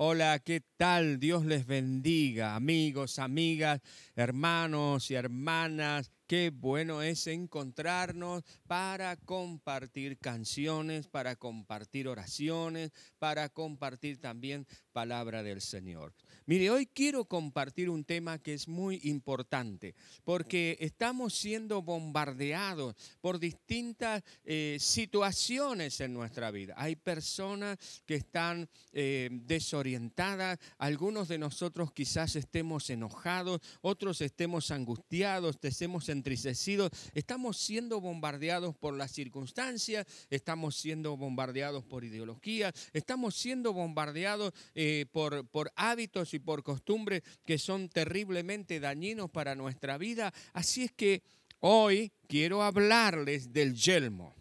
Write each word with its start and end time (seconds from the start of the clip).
Hola, 0.00 0.38
¿qué 0.38 0.62
tal? 0.76 1.18
Dios 1.18 1.44
les 1.44 1.66
bendiga, 1.66 2.54
amigos, 2.54 3.18
amigas, 3.18 3.80
hermanos 4.14 5.10
y 5.10 5.16
hermanas. 5.16 6.12
Qué 6.28 6.50
bueno 6.54 7.00
es 7.00 7.26
encontrarnos 7.26 8.44
para 8.66 9.16
compartir 9.16 10.18
canciones, 10.18 11.06
para 11.06 11.36
compartir 11.36 12.06
oraciones, 12.06 12.92
para 13.18 13.48
compartir 13.48 14.20
también 14.20 14.66
palabra 14.92 15.42
del 15.42 15.62
Señor. 15.62 16.12
Mire, 16.44 16.70
hoy 16.70 16.86
quiero 16.86 17.24
compartir 17.24 17.88
un 17.88 18.04
tema 18.04 18.38
que 18.38 18.52
es 18.52 18.68
muy 18.68 19.00
importante, 19.04 19.94
porque 20.24 20.76
estamos 20.80 21.34
siendo 21.34 21.80
bombardeados 21.80 22.94
por 23.22 23.38
distintas 23.38 24.22
eh, 24.44 24.76
situaciones 24.80 25.98
en 26.00 26.12
nuestra 26.12 26.50
vida. 26.50 26.74
Hay 26.76 26.96
personas 26.96 27.78
que 28.04 28.16
están 28.16 28.68
eh, 28.92 29.30
desorientadas, 29.30 30.58
algunos 30.76 31.28
de 31.28 31.38
nosotros 31.38 31.92
quizás 31.92 32.36
estemos 32.36 32.90
enojados, 32.90 33.60
otros 33.80 34.20
estemos 34.20 34.70
angustiados, 34.70 35.56
estemos 35.62 36.08
entristecidos, 36.18 36.90
estamos 37.14 37.56
siendo 37.56 38.00
bombardeados 38.00 38.76
por 38.76 38.94
las 38.94 39.12
circunstancias, 39.12 40.06
estamos 40.30 40.76
siendo 40.76 41.16
bombardeados 41.16 41.84
por 41.84 42.04
ideología, 42.04 42.72
estamos 42.92 43.34
siendo 43.36 43.72
bombardeados 43.72 44.52
eh, 44.74 45.06
por, 45.10 45.46
por 45.48 45.72
hábitos 45.76 46.34
y 46.34 46.38
por 46.38 46.62
costumbre 46.62 47.22
que 47.44 47.58
son 47.58 47.88
terriblemente 47.88 48.80
dañinos 48.80 49.30
para 49.30 49.54
nuestra 49.54 49.98
vida. 49.98 50.32
Así 50.52 50.84
es 50.84 50.92
que 50.92 51.22
hoy 51.60 52.12
quiero 52.26 52.62
hablarles 52.62 53.52
del 53.52 53.74
yelmo. 53.74 54.37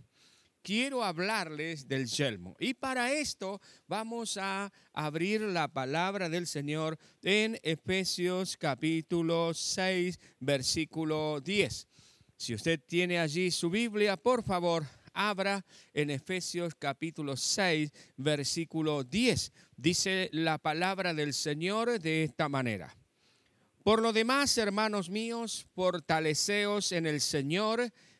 Quiero 0.67 1.02
hablarles 1.02 1.88
del 1.88 2.07
yelmo. 2.07 2.57
Y 2.59 2.73
para 2.73 3.13
esto 3.13 3.62
vamos 3.88 4.35
a 4.35 4.70
abrir 4.91 5.40
la 5.40 5.70
palabra 5.70 6.27
del 6.27 6.45
Señor 6.45 6.99
en 7.21 7.57
Efesios 7.63 8.57
capítulo 8.57 9.54
6, 9.54 10.20
versículo 10.41 11.40
10. 11.40 11.88
Si 12.35 12.54
usted 12.54 12.82
tiene 12.85 13.18
allí 13.18 13.49
su 13.49 13.70
Biblia, 13.70 14.18
por 14.18 14.43
favor, 14.43 14.85
abra 15.13 15.65
en 15.93 16.10
Efesios 16.10 16.76
capítulo 16.76 17.38
6, 17.38 17.90
versículo 18.18 19.05
10. 19.05 19.54
Dice 19.77 20.27
la 20.34 20.57
palabra 20.57 21.13
del 21.13 21.34
Señor 21.34 21.98
de 21.98 22.26
esta 22.26 22.49
manera. 22.49 22.93
Por 23.88 24.01
lo 24.01 24.12
demás, 24.12 24.57
hermanos 24.57 25.10
míos, 25.10 25.65
fortaleceos 25.73 26.91
en 26.91 27.05
el 27.05 27.21
Señor 27.21 27.90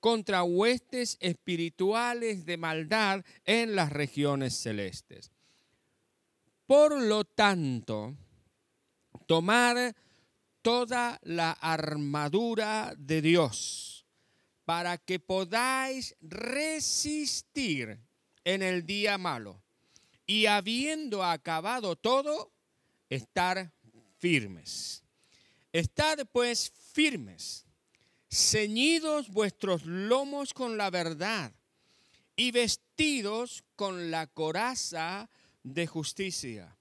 contra 0.00 0.42
huestes 0.42 1.16
espirituales 1.20 2.46
de 2.46 2.56
maldad 2.56 3.24
en 3.44 3.74
las 3.74 3.90
regiones 3.90 4.54
celestes. 4.54 5.30
Por 6.66 7.00
lo 7.00 7.24
tanto, 7.24 8.14
tomar 9.26 9.94
toda 10.62 11.18
la 11.22 11.52
armadura 11.52 12.94
de 12.96 13.22
Dios 13.22 14.06
para 14.64 14.98
que 14.98 15.18
podáis 15.18 16.14
resistir 16.20 17.98
en 18.44 18.62
el 18.62 18.84
día 18.84 19.16
malo 19.16 19.62
y 20.26 20.44
habiendo 20.44 21.24
acabado 21.24 21.96
todo, 21.96 22.52
estar 23.08 23.72
firmes. 24.18 25.02
Estad 25.72 26.26
pues 26.32 26.70
firmes, 26.92 27.64
ceñidos 28.30 29.28
vuestros 29.30 29.84
lomos 29.86 30.52
con 30.52 30.76
la 30.76 30.90
verdad 30.90 31.52
y 32.36 32.50
vestidos 32.50 33.64
con 33.74 34.10
la 34.10 34.26
coraza 34.26 35.30
de 35.62 35.86
justicia 35.86 36.76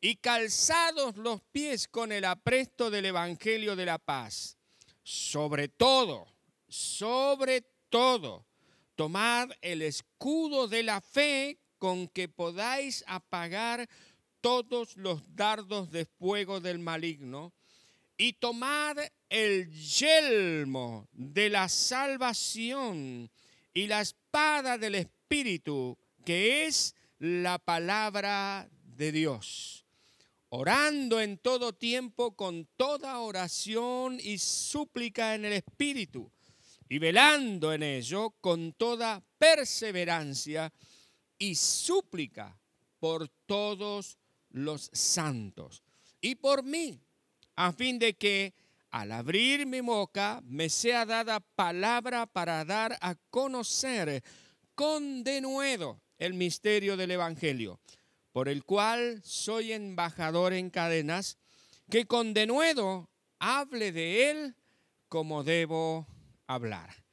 y 0.00 0.16
calzados 0.16 1.16
los 1.16 1.42
pies 1.52 1.88
con 1.88 2.12
el 2.12 2.24
apresto 2.24 2.90
del 2.90 3.06
Evangelio 3.06 3.76
de 3.76 3.86
la 3.86 3.98
paz. 3.98 4.56
Sobre 5.02 5.68
todo, 5.68 6.26
sobre 6.68 7.62
todo, 7.88 8.46
tomad 8.94 9.50
el 9.60 9.82
escudo 9.82 10.68
de 10.68 10.82
la 10.82 11.00
fe 11.00 11.58
con 11.78 12.08
que 12.08 12.28
podáis 12.28 13.04
apagar 13.06 13.88
todos 14.40 14.96
los 14.96 15.34
dardos 15.34 15.90
de 15.90 16.04
fuego 16.04 16.60
del 16.60 16.78
maligno 16.78 17.52
y 18.16 18.34
tomad 18.34 18.98
el 19.28 19.70
yelmo 19.70 21.08
de 21.12 21.50
la 21.50 21.68
salvación 21.68 23.30
y 23.74 23.86
la 23.86 24.00
espada 24.00 24.78
del 24.78 24.94
Espíritu, 24.94 25.98
que 26.24 26.66
es 26.66 26.94
la 27.18 27.58
palabra 27.58 28.68
de 28.96 29.12
Dios, 29.12 29.84
orando 30.48 31.20
en 31.20 31.38
todo 31.38 31.74
tiempo 31.74 32.34
con 32.34 32.66
toda 32.76 33.18
oración 33.18 34.18
y 34.22 34.38
súplica 34.38 35.34
en 35.34 35.44
el 35.44 35.52
Espíritu 35.54 36.30
y 36.88 36.98
velando 36.98 37.72
en 37.72 37.82
ello 37.82 38.30
con 38.40 38.72
toda 38.72 39.22
perseverancia 39.38 40.72
y 41.38 41.54
súplica 41.54 42.58
por 42.98 43.28
todos 43.46 44.18
los 44.50 44.88
santos. 44.92 45.82
Y 46.20 46.36
por 46.36 46.62
mí, 46.62 47.00
a 47.56 47.72
fin 47.72 47.98
de 47.98 48.14
que 48.14 48.54
al 48.90 49.12
abrir 49.12 49.66
mi 49.66 49.80
boca 49.80 50.40
me 50.44 50.68
sea 50.68 51.04
dada 51.04 51.40
palabra 51.40 52.26
para 52.26 52.64
dar 52.64 52.96
a 53.00 53.14
conocer 53.30 54.22
con 54.74 55.24
denuedo 55.24 56.00
el 56.18 56.34
misterio 56.34 56.96
del 56.96 57.10
Evangelio, 57.10 57.80
por 58.32 58.48
el 58.48 58.64
cual 58.64 59.20
soy 59.24 59.72
embajador 59.72 60.52
en 60.52 60.70
cadenas, 60.70 61.38
que 61.90 62.06
con 62.06 62.34
denuedo 62.34 63.10
hable 63.38 63.92
de 63.92 64.30
él 64.30 64.54
como 65.08 65.44
debo 65.44 66.06
hablar. 66.46 67.04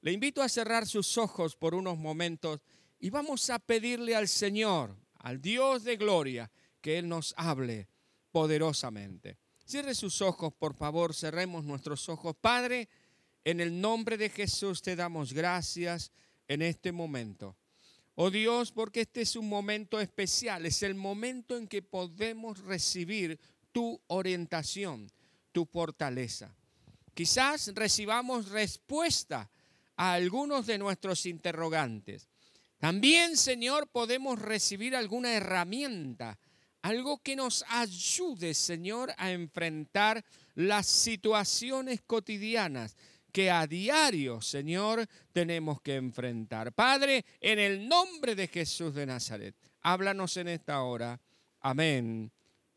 Le 0.00 0.12
invito 0.12 0.42
a 0.42 0.48
cerrar 0.48 0.86
sus 0.86 1.18
ojos 1.18 1.56
por 1.56 1.74
unos 1.74 1.98
momentos 1.98 2.60
y 3.00 3.10
vamos 3.10 3.50
a 3.50 3.58
pedirle 3.58 4.14
al 4.14 4.28
Señor, 4.28 4.96
al 5.18 5.40
Dios 5.40 5.84
de 5.84 5.96
gloria, 5.96 6.50
que 6.80 6.98
Él 6.98 7.08
nos 7.08 7.34
hable 7.36 7.88
poderosamente. 8.30 9.38
Cierre 9.68 9.94
sus 9.94 10.22
ojos, 10.22 10.54
por 10.54 10.72
favor, 10.72 11.14
cerremos 11.14 11.62
nuestros 11.62 12.08
ojos. 12.08 12.34
Padre, 12.40 12.88
en 13.44 13.60
el 13.60 13.78
nombre 13.78 14.16
de 14.16 14.30
Jesús 14.30 14.80
te 14.80 14.96
damos 14.96 15.34
gracias 15.34 16.10
en 16.48 16.62
este 16.62 16.90
momento. 16.90 17.54
Oh 18.14 18.30
Dios, 18.30 18.72
porque 18.72 19.02
este 19.02 19.20
es 19.20 19.36
un 19.36 19.46
momento 19.46 20.00
especial, 20.00 20.64
es 20.64 20.82
el 20.82 20.94
momento 20.94 21.54
en 21.54 21.68
que 21.68 21.82
podemos 21.82 22.60
recibir 22.60 23.38
tu 23.70 24.00
orientación, 24.06 25.12
tu 25.52 25.66
fortaleza. 25.66 26.56
Quizás 27.12 27.70
recibamos 27.74 28.48
respuesta 28.48 29.50
a 29.96 30.14
algunos 30.14 30.64
de 30.64 30.78
nuestros 30.78 31.26
interrogantes. 31.26 32.26
También, 32.78 33.36
Señor, 33.36 33.88
podemos 33.88 34.38
recibir 34.38 34.96
alguna 34.96 35.34
herramienta, 35.34 36.38
algo 36.82 37.22
que 37.22 37.36
nos 37.36 37.64
ayude, 37.68 38.54
Señor, 38.54 39.12
a 39.16 39.32
enfrentar 39.32 40.24
las 40.54 40.86
situaciones 40.86 42.02
cotidianas 42.02 42.96
que 43.32 43.50
a 43.50 43.66
diario, 43.66 44.40
Señor, 44.40 45.06
tenemos 45.32 45.80
que 45.80 45.96
enfrentar. 45.96 46.72
Padre, 46.72 47.24
en 47.40 47.58
el 47.58 47.88
nombre 47.88 48.34
de 48.34 48.48
Jesús 48.48 48.94
de 48.94 49.06
Nazaret, 49.06 49.54
háblanos 49.82 50.36
en 50.36 50.48
esta 50.48 50.82
hora. 50.82 51.20
Amén 51.60 52.32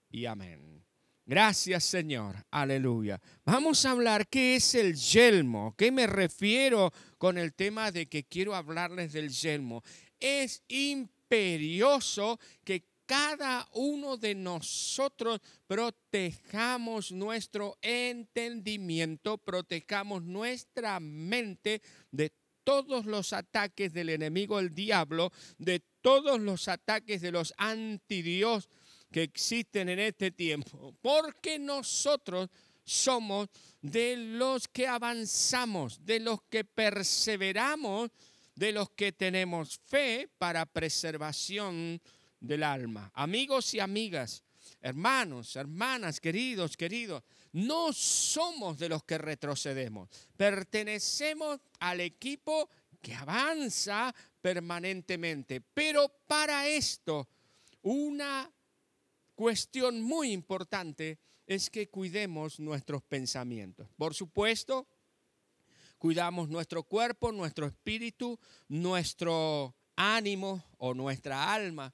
y 0.10 0.26
amén. 0.26 0.86
Gracias 1.26 1.86
Señor, 1.86 2.36
aleluya. 2.52 3.22
Vamos 3.46 3.86
a 3.86 3.92
hablar 3.92 4.28
qué 4.28 4.58
es 4.58 4.76
el 4.76 4.96
yelmo, 4.96 5.74
qué 5.78 5.92
me 5.92 6.06
refiero 6.06 6.92
con 7.18 7.38
el 7.38 7.54
tema 7.54 7.92
de 7.92 8.08
que 8.08 8.26
quiero 8.26 8.54
hablarles 8.54 9.14
del 9.14 9.30
yelmo. 9.30 9.84
Es 10.20 10.64
imperioso 10.68 12.40
que 12.66 12.91
cada 13.12 13.68
uno 13.74 14.16
de 14.16 14.34
nosotros 14.34 15.42
protejamos 15.68 17.12
nuestro 17.12 17.78
entendimiento, 17.82 19.38
protejamos 19.38 20.24
nuestra 20.24 20.98
mente 21.02 21.82
de 22.10 22.32
todos 22.64 23.06
los 23.06 23.34
ataques 23.34 23.92
del 23.92 24.12
enemigo, 24.12 24.62
el 24.62 24.74
diablo, 24.74 25.30
de 25.58 25.82
todos 26.00 26.40
los 26.40 26.70
ataques 26.70 27.20
de 27.20 27.34
los 27.34 27.54
antidios 27.58 28.70
que 29.12 29.24
existen 29.24 29.90
en 29.90 30.00
este 30.00 30.32
tiempo, 30.32 30.96
porque 31.02 31.60
nosotros 31.60 32.48
somos 32.86 33.50
de 33.82 34.16
los 34.16 34.70
que 34.70 34.88
avanzamos, 34.88 36.06
de 36.06 36.22
los 36.22 36.44
que 36.44 36.64
perseveramos, 36.64 38.10
de 38.56 38.72
los 38.72 38.90
que 38.92 39.12
tenemos 39.12 39.82
fe 39.84 40.30
para 40.38 40.66
preservación 40.66 42.02
del 42.42 42.64
alma. 42.64 43.10
Amigos 43.14 43.74
y 43.74 43.80
amigas, 43.80 44.44
hermanos, 44.82 45.56
hermanas, 45.56 46.20
queridos, 46.20 46.76
queridos, 46.76 47.24
no 47.54 47.94
somos 47.94 48.78
de 48.78 48.90
los 48.90 49.04
que 49.04 49.18
retrocedemos, 49.18 50.10
pertenecemos 50.36 51.60
al 51.80 52.02
equipo 52.02 52.70
que 53.02 53.14
avanza 53.16 54.14
permanentemente. 54.42 55.62
Pero 55.62 56.10
para 56.28 56.68
esto, 56.68 57.28
una 57.82 58.52
cuestión 59.36 60.02
muy 60.02 60.32
importante 60.32 61.20
es 61.48 61.70
que 61.70 61.90
cuidemos 61.90 62.60
nuestros 62.60 63.04
pensamientos. 63.04 63.88
Por 63.98 64.14
supuesto, 64.14 64.88
cuidamos 65.98 66.50
nuestro 66.50 66.84
cuerpo, 66.84 67.32
nuestro 67.32 67.66
espíritu, 67.68 68.40
nuestro 68.68 69.76
ánimo 69.96 70.64
o 70.78 70.94
nuestra 70.94 71.54
alma. 71.54 71.94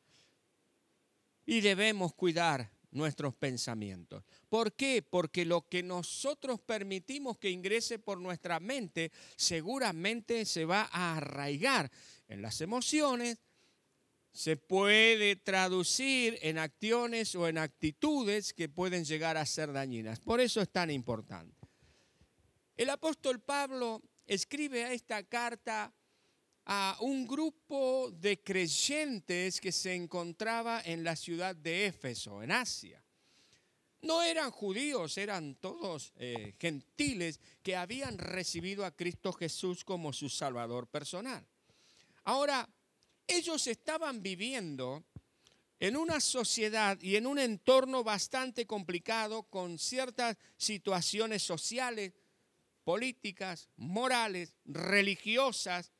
Y 1.47 1.61
debemos 1.61 2.13
cuidar 2.13 2.69
nuestros 2.91 3.35
pensamientos. 3.35 4.23
¿Por 4.49 4.73
qué? 4.73 5.01
Porque 5.01 5.45
lo 5.45 5.67
que 5.67 5.81
nosotros 5.81 6.59
permitimos 6.59 7.37
que 7.37 7.49
ingrese 7.49 7.97
por 7.97 8.19
nuestra 8.19 8.59
mente 8.59 9.11
seguramente 9.35 10.45
se 10.45 10.65
va 10.65 10.89
a 10.91 11.17
arraigar 11.17 11.89
en 12.27 12.41
las 12.41 12.61
emociones, 12.61 13.39
se 14.31 14.55
puede 14.55 15.35
traducir 15.35 16.37
en 16.41 16.59
acciones 16.59 17.33
o 17.33 17.47
en 17.47 17.57
actitudes 17.57 18.53
que 18.53 18.69
pueden 18.69 19.03
llegar 19.03 19.35
a 19.35 19.45
ser 19.45 19.71
dañinas. 19.71 20.19
Por 20.19 20.41
eso 20.41 20.61
es 20.61 20.69
tan 20.69 20.91
importante. 20.91 21.55
El 22.75 22.91
apóstol 22.91 23.39
Pablo 23.39 24.03
escribe 24.27 24.83
a 24.83 24.93
esta 24.93 25.23
carta 25.23 25.91
a 26.69 26.97
un 26.99 27.25
grupo 27.25 28.11
de 28.11 28.43
creyentes 28.43 29.61
que 29.61 29.71
se 29.71 29.95
encontraba 29.95 30.81
en 30.83 31.01
la 31.01 31.15
ciudad 31.15 31.55
de 31.55 31.85
Éfeso, 31.85 32.43
en 32.43 32.51
Asia. 32.51 33.01
No 34.01 34.21
eran 34.21 34.51
judíos, 34.51 35.17
eran 35.17 35.55
todos 35.55 36.11
eh, 36.17 36.55
gentiles 36.59 37.39
que 37.63 37.77
habían 37.77 38.17
recibido 38.17 38.85
a 38.85 38.91
Cristo 38.91 39.31
Jesús 39.31 39.85
como 39.85 40.11
su 40.11 40.27
Salvador 40.27 40.87
personal. 40.87 41.47
Ahora, 42.25 42.67
ellos 43.25 43.65
estaban 43.67 44.21
viviendo 44.21 45.05
en 45.79 45.95
una 45.95 46.19
sociedad 46.19 46.99
y 47.01 47.15
en 47.15 47.27
un 47.27 47.39
entorno 47.39 48.03
bastante 48.03 48.67
complicado 48.67 49.43
con 49.43 49.79
ciertas 49.79 50.35
situaciones 50.57 51.43
sociales, 51.43 52.11
políticas, 52.83 53.69
morales, 53.77 54.53
religiosas, 54.65 55.93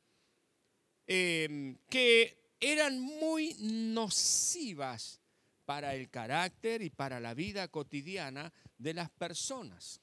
em, 1.08 1.76
que 1.88 2.54
eran 2.60 3.00
muy 3.00 3.56
nocivas 3.58 5.20
para 5.64 5.94
el 5.94 6.08
carácter 6.10 6.82
y 6.82 6.90
para 6.90 7.18
la 7.18 7.34
vida 7.34 7.68
cotidiana 7.68 8.52
de 8.78 8.94
las 8.94 9.10
personas. 9.10 10.00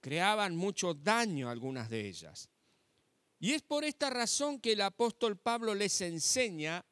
Creaban 0.00 0.56
mucho 0.56 0.94
daño 0.94 1.50
algunas 1.50 1.90
de 1.90 2.06
ellas. 2.06 2.48
Y 3.38 3.52
es 3.52 3.62
por 3.62 3.84
esta 3.84 4.10
razón 4.10 4.60
que 4.60 4.72
el 4.72 4.82
apóstol 4.82 5.36
Pablo 5.36 5.74
les 5.74 6.00
enseña 6.02 6.84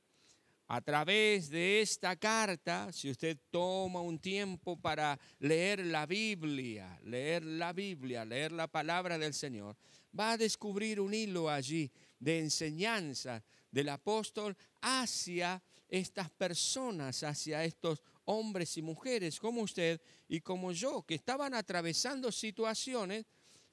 a 0.67 0.81
través 0.83 1.49
de 1.49 1.81
esta 1.81 2.17
carta, 2.17 2.93
si 2.93 3.11
usted 3.11 3.39
toma 3.51 4.03
un 4.03 4.19
tiempo 4.19 4.79
para 4.79 5.19
leer 5.39 5.87
la 5.87 6.05
Biblia, 6.05 7.01
leer 7.05 7.43
la 7.43 7.73
Biblia, 7.73 8.27
leer 8.27 8.53
la 8.53 8.67
palabra 8.67 9.17
del 9.17 9.33
Señor, 9.33 9.77
va 10.19 10.33
a 10.33 10.37
descubrir 10.37 11.01
un 11.01 11.15
hilo 11.15 11.49
allí 11.49 11.91
de 12.19 12.41
enseñanza 12.41 13.43
del 13.71 13.89
apóstol 13.91 14.57
hacia 14.81 15.63
estas 15.89 16.31
personas, 16.31 17.23
hacia 17.23 17.65
estos 17.65 18.03
hombres 18.25 18.77
y 18.77 18.83
mujeres 18.83 19.39
como 19.39 19.63
usted 19.63 20.01
y 20.29 20.41
como 20.41 20.73
yo, 20.73 21.03
que 21.03 21.15
estaban 21.15 21.55
atravesando 21.55 22.31
situaciones 22.31 23.25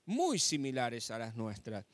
muy 0.05 0.39
similares 0.39 1.11
a 1.11 1.17
las 1.17 1.35
nuestras. 1.35 1.85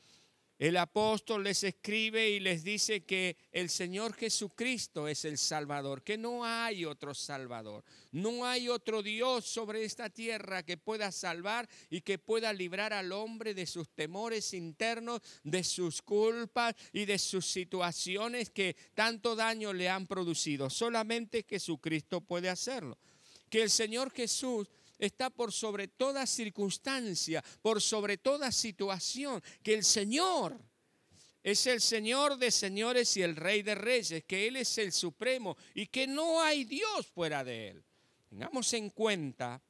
El 0.62 0.76
apóstol 0.76 1.42
les 1.42 1.64
escribe 1.64 2.30
y 2.30 2.38
les 2.38 2.62
dice 2.62 3.04
que 3.04 3.36
el 3.50 3.68
Señor 3.68 4.14
Jesucristo 4.14 5.08
es 5.08 5.24
el 5.24 5.36
Salvador, 5.36 6.04
que 6.04 6.16
no 6.16 6.44
hay 6.44 6.84
otro 6.84 7.14
Salvador, 7.14 7.82
no 8.12 8.46
hay 8.46 8.68
otro 8.68 9.02
Dios 9.02 9.44
sobre 9.44 9.82
esta 9.82 10.08
tierra 10.08 10.62
que 10.62 10.76
pueda 10.76 11.10
salvar 11.10 11.68
y 11.90 12.02
que 12.02 12.18
pueda 12.18 12.52
librar 12.52 12.92
al 12.92 13.10
hombre 13.10 13.54
de 13.54 13.66
sus 13.66 13.88
temores 13.88 14.54
internos, 14.54 15.20
de 15.42 15.64
sus 15.64 16.00
culpas 16.00 16.76
y 16.92 17.06
de 17.06 17.18
sus 17.18 17.44
situaciones 17.44 18.50
que 18.50 18.76
tanto 18.94 19.34
daño 19.34 19.72
le 19.72 19.88
han 19.88 20.06
producido. 20.06 20.70
Solamente 20.70 21.42
Jesucristo 21.42 22.20
puede 22.20 22.48
hacerlo. 22.48 22.96
Que 23.50 23.64
el 23.64 23.70
Señor 23.70 24.12
Jesús 24.12 24.68
está 25.06 25.30
por 25.30 25.52
sobre 25.52 25.88
toda 25.88 26.26
circunstancia, 26.26 27.42
por 27.60 27.80
sobre 27.82 28.18
toda 28.18 28.52
situación, 28.52 29.42
que 29.62 29.74
el 29.74 29.84
Señor 29.84 30.58
es 31.42 31.66
el 31.66 31.80
Señor 31.80 32.38
de 32.38 32.52
señores 32.52 33.16
y 33.16 33.22
el 33.22 33.34
Rey 33.34 33.62
de 33.62 33.74
reyes, 33.74 34.24
que 34.24 34.46
Él 34.46 34.56
es 34.56 34.78
el 34.78 34.92
Supremo 34.92 35.56
y 35.74 35.86
que 35.86 36.06
no 36.06 36.40
hay 36.40 36.64
Dios 36.64 37.08
fuera 37.08 37.42
de 37.42 37.70
Él. 37.70 37.84
Tengamos 38.28 38.72
en 38.74 38.90
cuenta 38.90 39.60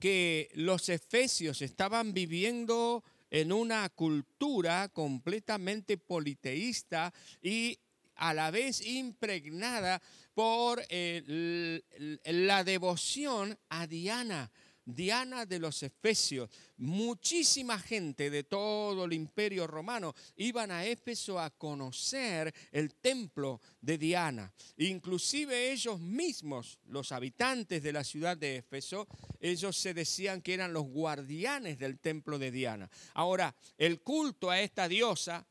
que 0.00 0.50
los 0.54 0.88
efesios 0.88 1.62
estaban 1.62 2.12
viviendo 2.12 3.04
en 3.30 3.52
una 3.52 3.88
cultura 3.90 4.88
completamente 4.88 5.96
politeísta 5.96 7.14
y 7.40 7.78
a 8.16 8.34
la 8.34 8.50
vez 8.50 8.84
impregnada 8.84 10.02
por 10.36 10.84
la 10.90 12.62
devoción 12.62 13.58
a 13.70 13.86
Diana, 13.86 14.52
Diana 14.84 15.46
de 15.46 15.58
los 15.58 15.82
Efesios. 15.82 16.50
Muchísima 16.76 17.78
gente 17.78 18.28
de 18.28 18.44
todo 18.44 19.06
el 19.06 19.14
imperio 19.14 19.66
romano 19.66 20.14
iban 20.36 20.70
a 20.70 20.84
Éfeso 20.84 21.40
a 21.40 21.48
conocer 21.48 22.54
el 22.70 22.96
templo 22.96 23.62
de 23.80 23.96
Diana. 23.96 24.52
Inclusive 24.76 25.72
ellos 25.72 25.98
mismos, 26.00 26.80
los 26.84 27.12
habitantes 27.12 27.82
de 27.82 27.94
la 27.94 28.04
ciudad 28.04 28.36
de 28.36 28.56
Éfeso, 28.56 29.08
ellos 29.40 29.74
se 29.74 29.94
decían 29.94 30.42
que 30.42 30.52
eran 30.52 30.74
los 30.74 30.84
guardianes 30.84 31.78
del 31.78 31.98
templo 31.98 32.38
de 32.38 32.50
Diana. 32.50 32.90
Ahora, 33.14 33.56
el 33.78 34.02
culto 34.02 34.50
a 34.50 34.60
esta 34.60 34.86
diosa 34.86 35.46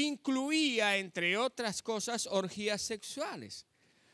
incluía, 0.00 0.96
entre 0.96 1.36
otras 1.36 1.82
cosas, 1.82 2.26
orgías 2.26 2.80
sexuales. 2.80 3.66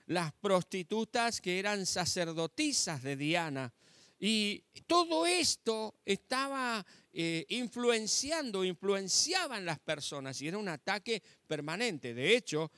Las 0.06 0.32
prostitutas 0.32 1.40
que 1.40 1.58
eran 1.58 1.87
sacerdotisas 1.87 3.02
de 3.02 3.16
Diana. 3.16 3.73
Y 4.18 4.64
todo 4.87 5.26
esto 5.26 5.94
estaba 6.04 6.85
eh, 7.12 7.47
influenciando, 7.50 8.64
influenciaban 8.64 9.64
las 9.64 9.78
personas 9.78 10.42
y 10.42 10.49
era 10.49 10.58
un 10.58 10.68
ataque 10.68 11.23
permanente. 11.47 12.12
De 12.14 12.37
hecho, 12.37 12.73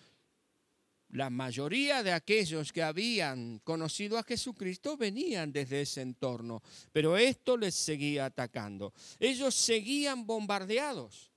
la 1.12 1.30
mayoría 1.30 2.02
de 2.02 2.12
aquellos 2.12 2.72
que 2.72 2.82
habían 2.82 3.60
conocido 3.60 4.18
a 4.18 4.22
Jesucristo 4.22 4.98
venían 4.98 5.50
desde 5.50 5.80
ese 5.80 6.02
entorno, 6.02 6.62
pero 6.92 7.16
esto 7.16 7.56
les 7.56 7.74
seguía 7.74 8.26
atacando. 8.26 8.92
Ellos 9.18 9.54
seguían 9.54 10.26
bombardeados 10.26 11.29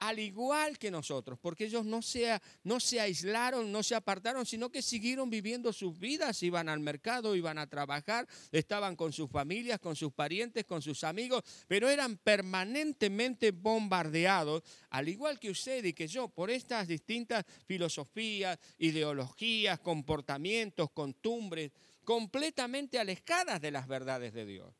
al 0.00 0.18
igual 0.18 0.78
que 0.78 0.90
nosotros, 0.90 1.38
porque 1.38 1.66
ellos 1.66 1.84
no 1.84 2.00
se, 2.00 2.40
no 2.64 2.80
se 2.80 3.00
aislaron, 3.00 3.70
no 3.70 3.82
se 3.82 3.94
apartaron, 3.94 4.46
sino 4.46 4.70
que 4.70 4.80
siguieron 4.80 5.28
viviendo 5.28 5.74
sus 5.74 5.98
vidas, 5.98 6.42
iban 6.42 6.70
al 6.70 6.80
mercado, 6.80 7.36
iban 7.36 7.58
a 7.58 7.66
trabajar, 7.66 8.26
estaban 8.50 8.96
con 8.96 9.12
sus 9.12 9.30
familias, 9.30 9.78
con 9.78 9.94
sus 9.94 10.12
parientes, 10.12 10.64
con 10.64 10.80
sus 10.80 11.04
amigos, 11.04 11.44
pero 11.68 11.90
eran 11.90 12.16
permanentemente 12.16 13.50
bombardeados, 13.50 14.62
al 14.88 15.08
igual 15.08 15.38
que 15.38 15.50
usted 15.50 15.84
y 15.84 15.92
que 15.92 16.08
yo, 16.08 16.28
por 16.28 16.50
estas 16.50 16.88
distintas 16.88 17.44
filosofías, 17.66 18.58
ideologías, 18.78 19.80
comportamientos, 19.80 20.90
costumbres, 20.92 21.72
completamente 22.04 22.98
alejadas 22.98 23.60
de 23.60 23.70
las 23.70 23.86
verdades 23.86 24.32
de 24.32 24.46
Dios. 24.46 24.74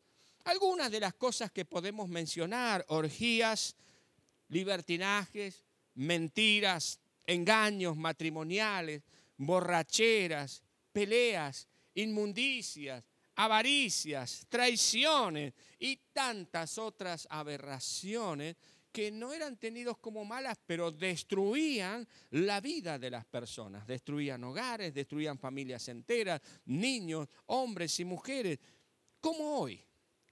Algunas 0.45 0.91
de 0.91 1.01
las 1.01 1.13
cosas 1.13 1.53
que 1.53 1.67
podemos 1.67 2.09
mencionar, 2.09 2.87
orgías, 2.89 3.77
libertinajes, 4.51 5.65
mentiras, 5.95 7.01
engaños 7.27 7.97
matrimoniales, 7.97 9.03
borracheras, 9.37 10.63
peleas, 10.93 11.69
inmundicias, 11.95 13.05
avaricias, 13.37 14.47
traiciones 14.49 15.55
y 15.79 15.97
tantas 16.13 16.79
otras 16.79 17.27
aberraciones 17.31 18.57
que 18.93 19.11
no 19.13 19.33
eran 19.33 19.57
tenidos 19.57 19.99
como 19.99 20.25
malas, 20.25 20.59
pero 20.67 20.91
destruían 20.91 22.07
la 22.31 22.61
vida 22.61 22.99
de 22.99 23.11
las 23.11 23.25
personas, 23.25 23.87
destruían 23.87 24.43
hogares, 24.43 24.93
destruían 24.93 25.39
familias 25.39 25.89
enteras, 25.89 26.41
niños, 26.67 27.29
hombres 27.47 28.01
y 28.01 28.05
mujeres, 28.05 28.59
como 29.21 29.61
hoy, 29.61 29.85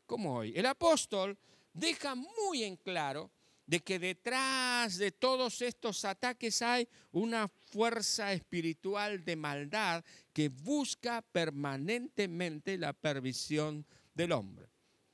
como 0.07 0.37
hoy. 0.37 0.53
El 0.57 0.67
apóstol 0.67 1.39
deja 1.73 2.17
muy 2.17 2.65
en 2.65 2.77
claro 2.77 3.31
de 3.69 3.81
que 3.81 3.99
detrás 3.99 4.97
de 4.97 5.13
todos 5.13 5.61
estos 5.61 6.07
ataques 6.07 6.63
hay 6.63 6.89
una 7.13 7.49
fuerza 7.49 8.33
espiritual 8.33 9.23
de 9.27 9.37
maldad 9.37 10.03
que 10.33 10.49
busca 10.49 11.21
permanentemente 11.21 12.79
la 12.79 12.95
pervisión 12.95 13.85
del 14.15 14.33
hombre. 14.33 14.71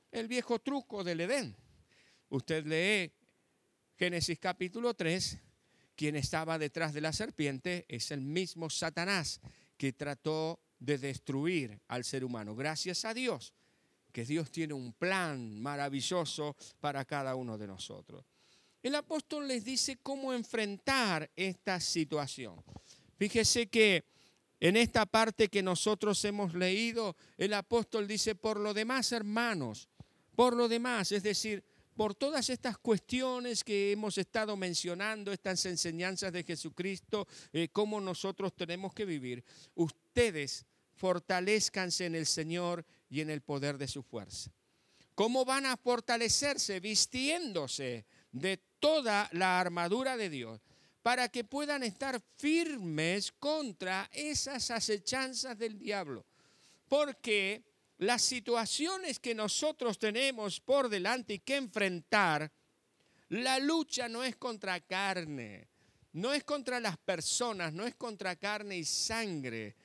El 0.09 0.29
viejo 0.29 0.59
truco 0.59 1.03
del 1.03 1.19
Edén. 1.19 1.53
Usted 2.29 2.65
lee 2.65 3.11
Génesis 3.99 4.39
capítulo 4.39 4.93
3, 4.93 5.37
quien 5.93 6.15
estaba 6.15 6.57
detrás 6.57 6.93
de 6.93 7.01
la 7.01 7.11
serpiente 7.11 7.85
es 7.89 8.09
el 8.11 8.21
mismo 8.21 8.69
Satanás 8.69 9.41
que 9.75 9.91
trató 9.91 10.61
de 10.79 10.97
destruir 10.97 11.81
al 11.89 12.05
ser 12.05 12.23
humano. 12.23 12.55
Gracias 12.55 13.03
a 13.03 13.13
Dios 13.13 13.53
que 14.13 14.23
Dios 14.23 14.49
tiene 14.49 14.73
un 14.73 14.93
plan 14.93 15.61
maravilloso 15.61 16.55
para 16.79 17.03
cada 17.03 17.35
uno 17.35 17.57
de 17.57 17.67
nosotros 17.67 18.23
el 18.85 18.93
apóstol 18.93 19.47
les 19.47 19.65
dice 19.65 19.97
cómo 20.03 20.31
enfrentar 20.31 21.31
esta 21.35 21.79
situación. 21.79 22.63
Fíjese 23.17 23.65
que 23.65 24.03
en 24.59 24.77
esta 24.77 25.07
parte 25.07 25.47
que 25.47 25.63
nosotros 25.63 26.23
hemos 26.23 26.53
leído, 26.53 27.15
el 27.35 27.55
apóstol 27.55 28.07
dice, 28.07 28.35
por 28.35 28.59
lo 28.59 28.75
demás, 28.75 29.11
hermanos, 29.11 29.89
por 30.35 30.55
lo 30.55 30.67
demás, 30.67 31.11
es 31.11 31.23
decir, 31.23 31.63
por 31.95 32.13
todas 32.13 32.47
estas 32.51 32.77
cuestiones 32.77 33.63
que 33.63 33.91
hemos 33.91 34.19
estado 34.19 34.55
mencionando, 34.55 35.31
estas 35.31 35.65
enseñanzas 35.65 36.31
de 36.31 36.43
Jesucristo, 36.43 37.27
eh, 37.53 37.69
cómo 37.71 37.99
nosotros 37.99 38.55
tenemos 38.55 38.93
que 38.93 39.05
vivir, 39.05 39.43
ustedes 39.73 40.63
fortalezcanse 40.93 42.05
en 42.05 42.13
el 42.13 42.27
Señor 42.27 42.85
y 43.09 43.21
en 43.21 43.31
el 43.31 43.41
poder 43.41 43.79
de 43.79 43.87
su 43.87 44.03
fuerza. 44.03 44.51
¿Cómo 45.15 45.43
van 45.43 45.65
a 45.65 45.75
fortalecerse? 45.75 46.79
Vistiéndose 46.81 48.05
de 48.31 48.59
toda 48.85 49.27
la 49.31 49.59
armadura 49.59 50.15
de 50.15 50.29
Dios 50.29 50.61
para 51.01 51.27
que 51.27 51.43
puedan 51.43 51.81
estar 51.81 52.21
firmes 52.37 53.31
contra 53.31 54.07
esas 54.13 54.69
acechanzas 54.69 55.57
del 55.57 55.79
diablo. 55.79 56.23
Porque 56.87 57.63
las 57.97 58.21
situaciones 58.21 59.17
que 59.17 59.33
nosotros 59.33 59.97
tenemos 59.97 60.59
por 60.59 60.87
delante 60.87 61.33
y 61.33 61.39
que 61.39 61.55
enfrentar, 61.55 62.51
la 63.29 63.57
lucha 63.57 64.07
no 64.07 64.23
es 64.23 64.35
contra 64.35 64.79
carne, 64.79 65.67
no 66.13 66.31
es 66.31 66.43
contra 66.43 66.79
las 66.79 66.97
personas, 66.99 67.73
no 67.73 67.87
es 67.87 67.95
contra 67.95 68.35
carne 68.35 68.77
y 68.77 68.85
sangre. 68.85 69.75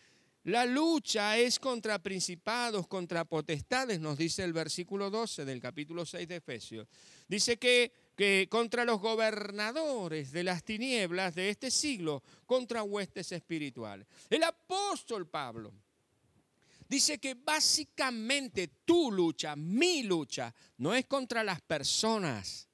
La 0.45 0.67
lucha 0.67 1.39
es 1.39 1.59
contra 1.59 2.03
principados, 2.03 2.87
contra 2.87 3.25
potestades, 3.25 3.99
nos 3.99 4.19
dice 4.19 4.45
el 4.45 4.53
versículo 4.53 5.09
12 5.09 5.47
del 5.47 5.59
capítulo 5.59 6.05
6 6.05 6.29
de 6.29 6.37
Efesios. 6.37 6.87
Dice 7.27 7.59
que 7.59 8.00
que 8.21 8.49
contra 8.51 8.85
los 8.85 9.01
gobernadores 9.01 10.31
de 10.31 10.45
las 10.45 10.63
tinieblas 10.63 11.35
de 11.35 11.49
este 11.49 11.71
siglo, 11.71 12.23
contra 12.45 12.83
huestes 12.83 13.33
espirituales. 13.33 14.07
El 14.29 14.43
apóstol 14.43 15.27
Pablo 15.27 15.73
dice 16.87 17.19
que 17.19 17.33
básicamente 17.33 18.69
tu 18.85 19.11
lucha, 19.11 19.57
mi 19.57 20.03
lucha, 20.03 20.55
no 20.77 20.95
es 20.95 21.07
contra 21.07 21.43
las 21.43 21.63
personas. 21.63 22.69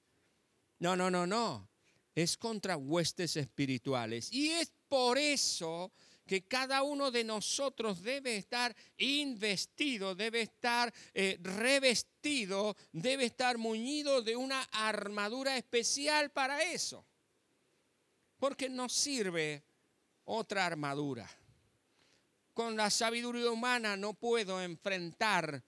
No, 0.80 0.96
no, 0.96 1.12
no, 1.12 1.28
no. 1.28 1.68
Es 2.12 2.36
contra 2.36 2.76
huestes 2.76 3.36
espirituales. 3.36 4.32
Y 4.32 4.48
es 4.48 4.72
por 4.88 5.16
eso 5.16 5.92
que 6.26 6.42
cada 6.42 6.82
uno 6.82 7.10
de 7.10 7.24
nosotros 7.24 8.02
debe 8.02 8.36
estar 8.36 8.74
investido, 8.98 10.14
debe 10.14 10.42
estar 10.42 10.92
eh, 11.14 11.38
revestido, 11.40 12.76
debe 12.92 13.26
estar 13.26 13.56
muñido 13.56 14.22
de 14.22 14.36
una 14.36 14.62
armadura 14.72 15.56
especial 15.56 16.30
para 16.30 16.62
eso. 16.62 17.06
Porque 18.38 18.68
no 18.68 18.88
sirve 18.88 19.62
otra 20.24 20.66
armadura. 20.66 21.30
Con 22.52 22.76
la 22.76 22.90
sabiduría 22.90 23.50
humana 23.50 23.96
no 23.96 24.14
puedo 24.14 24.60
enfrentar 24.60 25.62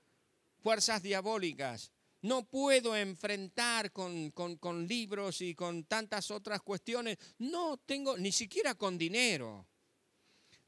fuerzas 0.60 1.02
diabólicas. 1.02 1.92
No 2.20 2.42
puedo 2.42 2.96
enfrentar 2.96 3.92
con, 3.92 4.32
con 4.32 4.88
libros 4.88 5.40
y 5.40 5.54
con 5.54 5.84
tantas 5.84 6.32
otras 6.32 6.60
cuestiones. 6.62 7.16
No 7.38 7.76
tengo, 7.76 8.18
ni 8.18 8.32
siquiera 8.32 8.74
con 8.74 8.98
dinero 8.98 9.68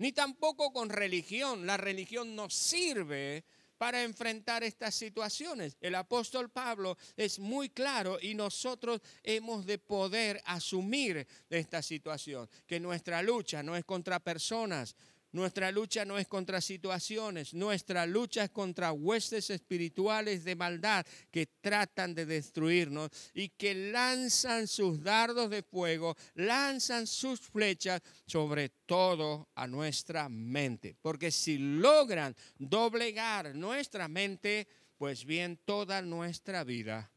ni 0.01 0.13
tampoco 0.13 0.73
con 0.73 0.89
religión. 0.89 1.67
La 1.67 1.77
religión 1.77 2.35
no 2.35 2.49
sirve 2.51 3.45
para 3.77 4.03
enfrentar 4.03 4.65
estas 4.65 4.95
situaciones. 4.95 5.77
El 5.81 5.95
apóstol 5.95 6.51
Pablo 6.51 6.97
es 7.17 7.39
muy 7.39 7.69
claro 7.69 8.19
y 8.21 8.35
nosotros 8.35 9.01
hemos 9.23 9.65
de 9.67 9.79
poder 9.79 10.43
asumir 10.47 11.27
esta 11.49 11.83
situación, 11.83 12.49
que 12.67 12.81
nuestra 12.81 13.23
lucha 13.23 13.63
no 13.63 13.77
es 13.77 13.85
contra 13.85 14.21
personas, 14.21 14.97
nuestra 15.33 15.71
lucha 15.71 16.05
no 16.05 16.19
es 16.19 16.27
contra 16.27 16.61
situaciones, 16.61 17.55
nuestra 17.55 18.07
lucha 18.07 18.45
es 18.45 18.51
contra 18.51 18.93
huestes 18.93 19.51
espirituales 19.51 20.43
de 20.45 20.57
maldad 20.57 21.07
que 21.31 21.47
tratan 21.47 22.15
de 22.15 22.27
destruirnos 22.27 23.11
y 23.33 23.51
que 23.51 23.75
lanzan 23.93 24.67
sus 24.67 25.03
dardos 25.03 25.51
de 25.51 25.63
fuego, 25.63 26.17
lanzan 26.35 27.07
sus 27.07 27.41
flechas 27.41 28.03
sobre 28.27 28.71
todo 28.87 29.49
a 29.55 29.67
nuestra 29.67 30.29
mente. 30.29 30.97
Porque 31.01 31.31
si 31.31 31.59
logran 31.59 32.35
doblegar 32.59 33.55
nuestra 33.55 34.09
mente, 34.09 34.67
pues 34.97 35.25
bien, 35.25 35.59
toda 35.65 36.03
nuestra 36.03 36.65
vida 36.65 37.11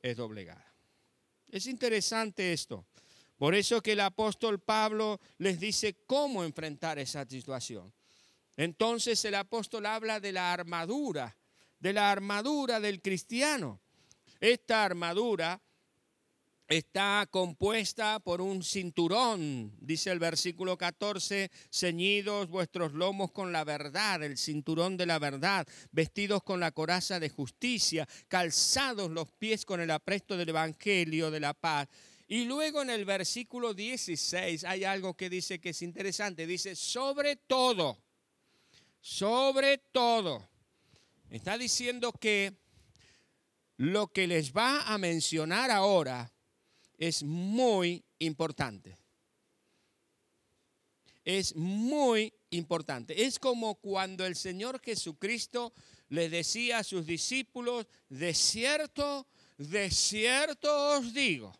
es 0.00 0.16
doblegada. 0.16 0.74
Es 1.48 1.66
interesante 1.66 2.52
esto. 2.52 2.87
Por 3.38 3.54
eso 3.54 3.80
que 3.80 3.92
el 3.92 4.00
apóstol 4.00 4.58
Pablo 4.58 5.20
les 5.38 5.60
dice 5.60 5.96
cómo 6.06 6.42
enfrentar 6.42 6.98
esa 6.98 7.24
situación. 7.24 7.94
Entonces 8.56 9.24
el 9.24 9.36
apóstol 9.36 9.86
habla 9.86 10.18
de 10.18 10.32
la 10.32 10.52
armadura, 10.52 11.36
de 11.78 11.92
la 11.92 12.10
armadura 12.10 12.80
del 12.80 13.00
cristiano. 13.00 13.80
Esta 14.40 14.84
armadura 14.84 15.62
está 16.66 17.28
compuesta 17.30 18.18
por 18.18 18.40
un 18.40 18.64
cinturón, 18.64 19.72
dice 19.80 20.10
el 20.10 20.18
versículo 20.18 20.76
14, 20.76 21.52
ceñidos 21.70 22.48
vuestros 22.48 22.92
lomos 22.92 23.30
con 23.30 23.52
la 23.52 23.62
verdad, 23.62 24.20
el 24.24 24.36
cinturón 24.36 24.96
de 24.96 25.06
la 25.06 25.20
verdad, 25.20 25.66
vestidos 25.92 26.42
con 26.42 26.58
la 26.58 26.72
coraza 26.72 27.20
de 27.20 27.30
justicia, 27.30 28.08
calzados 28.26 29.12
los 29.12 29.30
pies 29.30 29.64
con 29.64 29.80
el 29.80 29.92
apresto 29.92 30.36
del 30.36 30.48
evangelio 30.48 31.30
de 31.30 31.40
la 31.40 31.54
paz 31.54 31.88
y 32.30 32.44
luego 32.44 32.82
en 32.82 32.90
el 32.90 33.06
versículo 33.06 33.72
16 33.72 34.64
hay 34.64 34.84
algo 34.84 35.16
que 35.16 35.30
dice 35.30 35.58
que 35.58 35.70
es 35.70 35.80
interesante. 35.80 36.46
Dice, 36.46 36.76
sobre 36.76 37.36
todo, 37.36 37.98
sobre 39.00 39.78
todo. 39.78 40.46
Está 41.30 41.56
diciendo 41.56 42.12
que 42.12 42.54
lo 43.78 44.08
que 44.08 44.26
les 44.26 44.52
va 44.52 44.82
a 44.82 44.98
mencionar 44.98 45.70
ahora 45.70 46.30
es 46.98 47.22
muy 47.22 48.04
importante. 48.18 48.98
Es 51.24 51.56
muy 51.56 52.34
importante. 52.50 53.24
Es 53.24 53.38
como 53.38 53.76
cuando 53.76 54.26
el 54.26 54.36
Señor 54.36 54.82
Jesucristo 54.82 55.72
le 56.10 56.28
decía 56.28 56.78
a 56.78 56.84
sus 56.84 57.06
discípulos, 57.06 57.86
de 58.10 58.34
cierto, 58.34 59.26
de 59.56 59.90
cierto 59.90 60.98
os 60.98 61.14
digo 61.14 61.58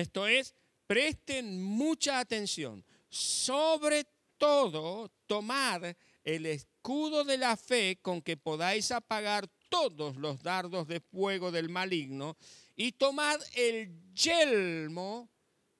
esto 0.00 0.26
es, 0.26 0.54
presten 0.86 1.62
mucha 1.62 2.18
atención. 2.18 2.84
Sobre 3.08 4.06
todo, 4.38 5.10
tomad 5.26 5.82
el 6.24 6.46
escudo 6.46 7.24
de 7.24 7.38
la 7.38 7.56
fe 7.56 7.98
con 8.02 8.20
que 8.20 8.36
podáis 8.36 8.90
apagar 8.90 9.48
todos 9.68 10.16
los 10.16 10.42
dardos 10.42 10.86
de 10.86 11.00
fuego 11.00 11.50
del 11.50 11.68
maligno 11.68 12.36
y 12.74 12.92
tomad 12.92 13.40
el 13.54 13.92
yelmo 14.12 15.28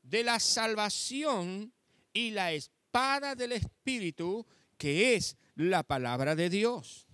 de 0.03 0.25
la 0.25 0.41
salvación 0.41 1.73
y 2.13 2.31
la 2.31 2.53
espada 2.53 3.35
del 3.35 3.53
Espíritu, 3.53 4.47
que 4.79 5.15
es 5.15 5.37
la 5.55 5.83
palabra 5.83 6.35
de 6.35 6.49
Dios. 6.49 7.07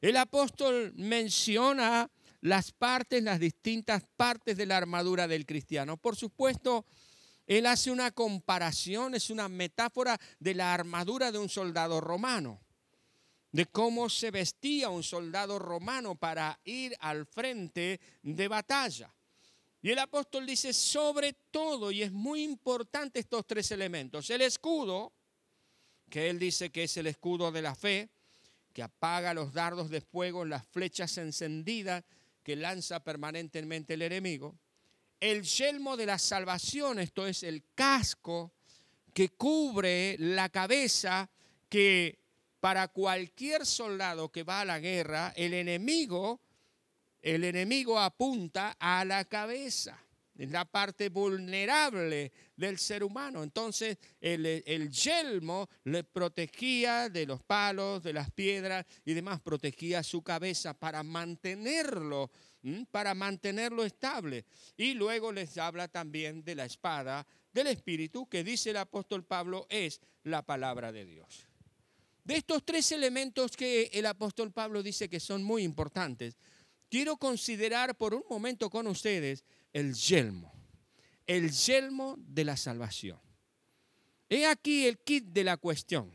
El 0.00 0.16
apóstol 0.16 0.92
menciona 0.96 2.10
las 2.46 2.70
partes, 2.70 3.24
las 3.24 3.40
distintas 3.40 4.04
partes 4.16 4.56
de 4.56 4.66
la 4.66 4.76
armadura 4.76 5.26
del 5.26 5.44
cristiano. 5.44 5.96
Por 5.96 6.14
supuesto, 6.14 6.84
él 7.44 7.66
hace 7.66 7.90
una 7.90 8.12
comparación, 8.12 9.16
es 9.16 9.30
una 9.30 9.48
metáfora 9.48 10.18
de 10.38 10.54
la 10.54 10.72
armadura 10.72 11.32
de 11.32 11.38
un 11.38 11.48
soldado 11.48 12.00
romano, 12.00 12.60
de 13.50 13.66
cómo 13.66 14.08
se 14.08 14.30
vestía 14.30 14.90
un 14.90 15.02
soldado 15.02 15.58
romano 15.58 16.14
para 16.14 16.60
ir 16.64 16.96
al 17.00 17.26
frente 17.26 18.00
de 18.22 18.46
batalla. 18.48 19.12
Y 19.82 19.90
el 19.90 19.98
apóstol 19.98 20.46
dice, 20.46 20.72
sobre 20.72 21.32
todo, 21.50 21.90
y 21.90 22.02
es 22.02 22.12
muy 22.12 22.44
importante 22.44 23.18
estos 23.18 23.44
tres 23.44 23.72
elementos, 23.72 24.30
el 24.30 24.42
escudo, 24.42 25.12
que 26.08 26.30
él 26.30 26.38
dice 26.38 26.70
que 26.70 26.84
es 26.84 26.96
el 26.96 27.08
escudo 27.08 27.50
de 27.50 27.62
la 27.62 27.74
fe, 27.74 28.08
que 28.72 28.84
apaga 28.84 29.34
los 29.34 29.52
dardos 29.52 29.90
de 29.90 30.00
fuego, 30.00 30.44
las 30.44 30.64
flechas 30.64 31.18
encendidas 31.18 32.04
que 32.46 32.54
lanza 32.54 33.00
permanentemente 33.00 33.94
el 33.94 34.02
enemigo. 34.02 34.54
El 35.18 35.42
yelmo 35.42 35.96
de 35.96 36.06
la 36.06 36.16
salvación, 36.16 37.00
esto 37.00 37.26
es 37.26 37.42
el 37.42 37.64
casco 37.74 38.52
que 39.12 39.30
cubre 39.30 40.14
la 40.20 40.48
cabeza, 40.48 41.28
que 41.68 42.20
para 42.60 42.86
cualquier 42.86 43.66
soldado 43.66 44.30
que 44.30 44.44
va 44.44 44.60
a 44.60 44.64
la 44.64 44.78
guerra, 44.78 45.32
el 45.34 45.54
enemigo, 45.54 46.38
el 47.20 47.42
enemigo 47.42 47.98
apunta 47.98 48.76
a 48.78 49.04
la 49.04 49.24
cabeza. 49.24 49.98
Es 50.38 50.50
la 50.50 50.66
parte 50.66 51.08
vulnerable 51.08 52.30
del 52.56 52.78
ser 52.78 53.02
humano. 53.02 53.42
Entonces 53.42 53.96
el, 54.20 54.90
yelmo 54.90 55.68
le 55.84 56.04
protegía 56.04 57.08
de 57.08 57.26
los 57.26 57.42
palos, 57.42 58.02
de 58.02 58.12
las 58.12 58.30
piedras 58.30 58.84
y 59.04 59.14
demás, 59.14 59.40
protegía 59.40 60.02
su 60.02 60.22
cabeza 60.22 60.74
para 60.74 61.02
mantenerlo, 61.02 62.30
para 62.90 63.14
mantenerlo 63.14 63.84
estable. 63.84 64.44
Y 64.76 64.92
luego 64.94 65.32
les 65.32 65.56
habla 65.56 65.88
también 65.88 66.44
de 66.44 66.54
la 66.54 66.66
espada 66.66 67.26
del 67.52 67.68
Espíritu, 67.68 68.28
que 68.28 68.44
dice 68.44 68.70
el 68.70 68.76
apóstol 68.76 69.24
Pablo 69.24 69.66
es 69.70 70.00
la 70.24 70.42
palabra 70.42 70.92
de 70.92 71.06
Dios. 71.06 71.46
De 72.24 72.36
estos 72.36 72.64
tres 72.64 72.90
elementos 72.92 73.56
que 73.56 73.88
el 73.92 74.04
apóstol 74.04 74.52
Pablo 74.52 74.82
dice 74.82 75.08
que 75.08 75.20
son 75.20 75.44
muy 75.44 75.62
importantes, 75.62 76.36
quiero 76.90 77.16
considerar 77.16 77.96
por 77.96 78.14
un 78.14 78.24
momento 78.28 78.68
con 78.68 78.88
ustedes 78.88 79.44
el 79.76 79.92
yelmo, 79.92 80.54
el 81.26 81.52
yelmo 81.52 82.16
de 82.16 82.44
la 82.46 82.56
salvación. 82.56 83.20
He 84.26 84.46
aquí 84.46 84.86
el 84.86 84.96
kit 85.00 85.24
de 85.26 85.44
la 85.44 85.58
cuestión. 85.58 86.10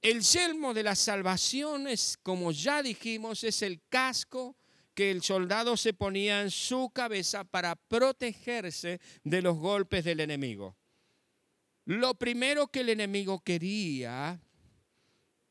El 0.00 0.22
yelmo 0.22 0.74
de 0.74 0.82
la 0.82 0.96
salvación 0.96 1.86
es, 1.86 2.18
como 2.20 2.50
ya 2.50 2.82
dijimos, 2.82 3.44
es 3.44 3.62
el 3.62 3.80
casco 3.88 4.56
que 4.92 5.12
el 5.12 5.22
soldado 5.22 5.76
se 5.76 5.94
ponía 5.94 6.42
en 6.42 6.50
su 6.50 6.90
cabeza 6.92 7.44
para 7.44 7.76
protegerse 7.76 9.00
de 9.22 9.40
los 9.40 9.56
golpes 9.56 10.02
del 10.02 10.18
enemigo. 10.18 10.76
Lo 11.84 12.16
primero 12.16 12.66
que 12.66 12.80
el 12.80 12.88
enemigo 12.88 13.38
quería 13.38 14.42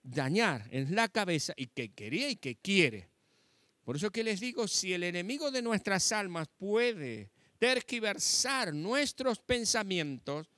dañar 0.04 0.68
en 0.72 0.94
la 0.94 1.08
cabeza 1.08 1.54
y 1.56 1.68
que 1.68 1.94
quería 1.94 2.30
y 2.30 2.36
que 2.36 2.58
quiere 2.58 3.11
por 3.84 3.96
eso 3.96 4.12
que 4.12 4.24
les 4.24 4.40
digo, 4.40 4.68
si 4.68 4.94
el 4.94 5.04
enemigo 5.04 5.52
de 5.52 5.62
nuestras 5.62 6.12
almas 6.12 6.48
puede 6.58 7.30
terquiversar 7.58 8.74
nuestros 8.74 9.40
pensamientos, 9.40 10.50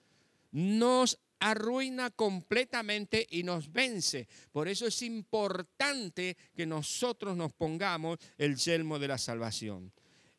nos 0.51 1.19
arruina 1.39 2.09
completamente 2.11 3.27
y 3.29 3.43
nos 3.43 3.71
vence. 3.71 4.27
Por 4.51 4.67
eso 4.67 4.87
es 4.87 5.01
importante 5.01 6.37
que 6.55 6.65
nosotros 6.65 7.35
nos 7.35 7.51
pongamos 7.53 8.19
el 8.37 8.55
yelmo 8.55 8.99
de 8.99 9.07
la 9.07 9.17
salvación. 9.17 9.91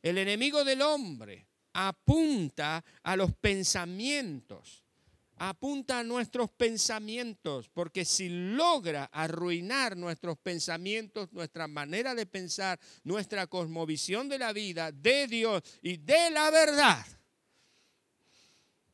El 0.02 0.18
enemigo 0.18 0.64
del 0.64 0.82
hombre 0.82 1.46
apunta 1.72 2.84
a 3.02 3.16
los 3.16 3.34
pensamientos 3.34 4.83
apunta 5.36 5.98
a 5.98 6.04
nuestros 6.04 6.50
pensamientos, 6.50 7.68
porque 7.68 8.04
si 8.04 8.28
logra 8.28 9.04
arruinar 9.12 9.96
nuestros 9.96 10.38
pensamientos, 10.38 11.32
nuestra 11.32 11.66
manera 11.66 12.14
de 12.14 12.26
pensar, 12.26 12.78
nuestra 13.02 13.46
cosmovisión 13.46 14.28
de 14.28 14.38
la 14.38 14.52
vida, 14.52 14.92
de 14.92 15.26
Dios 15.26 15.62
y 15.82 15.96
de 15.96 16.30
la 16.30 16.50
verdad, 16.50 17.04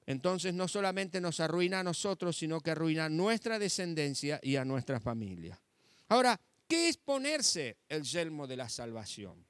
entonces 0.07 0.55
no 0.55 0.67
solamente 0.67 1.21
nos 1.21 1.39
arruina 1.41 1.81
a 1.81 1.85
nosotros, 1.85 2.37
sino 2.37 2.61
que 2.61 2.73
arruina 2.73 3.05
a 3.05 3.09
nuestra 3.09 3.59
descendencia 3.59 4.41
y 4.43 4.57
a 4.57 4.65
nuestra 4.65 4.99
familia. 4.99 5.61
Ahora, 6.09 6.41
¿qué 6.67 6.89
es 6.89 6.97
ponerse 6.97 7.77
el 7.89 8.03
yelmo 8.03 8.49
de 8.49 8.57
la 8.57 8.69
salvación? 8.69 9.47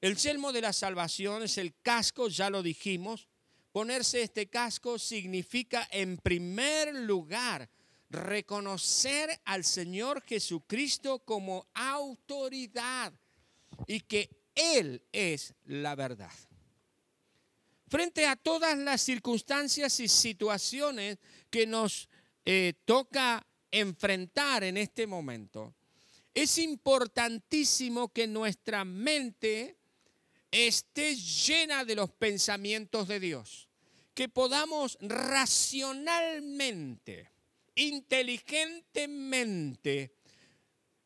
El 0.00 0.16
yelmo 0.16 0.52
de 0.52 0.62
la 0.62 0.72
salvación 0.72 1.42
es 1.42 1.58
el 1.58 1.74
casco, 1.82 2.28
ya 2.28 2.48
lo 2.48 2.62
dijimos, 2.62 3.28
Ponerse 3.72 4.22
este 4.22 4.48
casco 4.48 4.98
significa 4.98 5.86
en 5.90 6.16
primer 6.16 6.94
lugar 6.94 7.68
reconocer 8.10 9.40
al 9.44 9.64
Señor 9.64 10.22
Jesucristo 10.22 11.20
como 11.20 11.66
autoridad 11.74 13.12
y 13.86 14.00
que 14.00 14.30
Él 14.54 15.02
es 15.12 15.54
la 15.64 15.94
verdad. 15.94 16.32
Frente 17.88 18.26
a 18.26 18.36
todas 18.36 18.76
las 18.76 19.00
circunstancias 19.00 20.00
y 20.00 20.08
situaciones 20.08 21.18
que 21.50 21.66
nos 21.66 22.08
eh, 22.44 22.74
toca 22.84 23.46
enfrentar 23.70 24.64
en 24.64 24.76
este 24.76 25.06
momento, 25.06 25.74
es 26.34 26.58
importantísimo 26.58 28.12
que 28.12 28.26
nuestra 28.26 28.84
mente 28.84 29.77
esté 30.50 31.14
llena 31.14 31.84
de 31.84 31.94
los 31.94 32.10
pensamientos 32.10 33.08
de 33.08 33.20
Dios 33.20 33.68
que 34.18 34.28
podamos 34.28 34.98
racionalmente, 35.00 37.30
inteligentemente, 37.76 40.12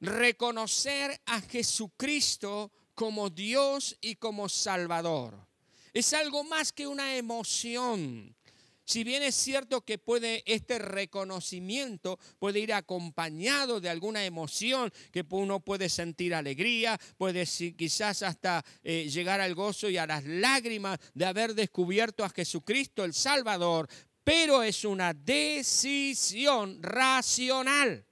reconocer 0.00 1.20
a 1.26 1.42
Jesucristo 1.42 2.72
como 2.94 3.28
Dios 3.28 3.98
y 4.00 4.16
como 4.16 4.48
Salvador. 4.48 5.46
Es 5.92 6.14
algo 6.14 6.42
más 6.42 6.72
que 6.72 6.86
una 6.86 7.16
emoción. 7.16 8.34
Si 8.84 9.04
bien 9.04 9.22
es 9.22 9.36
cierto 9.36 9.82
que 9.82 9.98
puede 9.98 10.42
este 10.44 10.78
reconocimiento 10.78 12.18
puede 12.38 12.58
ir 12.60 12.72
acompañado 12.72 13.80
de 13.80 13.88
alguna 13.88 14.24
emoción, 14.24 14.92
que 15.12 15.24
uno 15.30 15.60
puede 15.60 15.88
sentir 15.88 16.34
alegría, 16.34 16.98
puede 17.16 17.46
quizás 17.76 18.22
hasta 18.22 18.64
eh, 18.82 19.08
llegar 19.08 19.40
al 19.40 19.54
gozo 19.54 19.88
y 19.88 19.98
a 19.98 20.06
las 20.06 20.24
lágrimas 20.24 20.98
de 21.14 21.24
haber 21.24 21.54
descubierto 21.54 22.24
a 22.24 22.30
Jesucristo 22.30 23.04
el 23.04 23.14
Salvador, 23.14 23.88
pero 24.24 24.62
es 24.62 24.84
una 24.84 25.14
decisión 25.14 26.82
racional. 26.82 28.04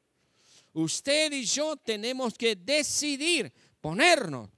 Usted 0.73 1.33
y 1.33 1.45
yo 1.45 1.77
tenemos 1.77 2.35
que 2.35 2.55
decidir 2.55 3.53
ponernos 3.81 4.49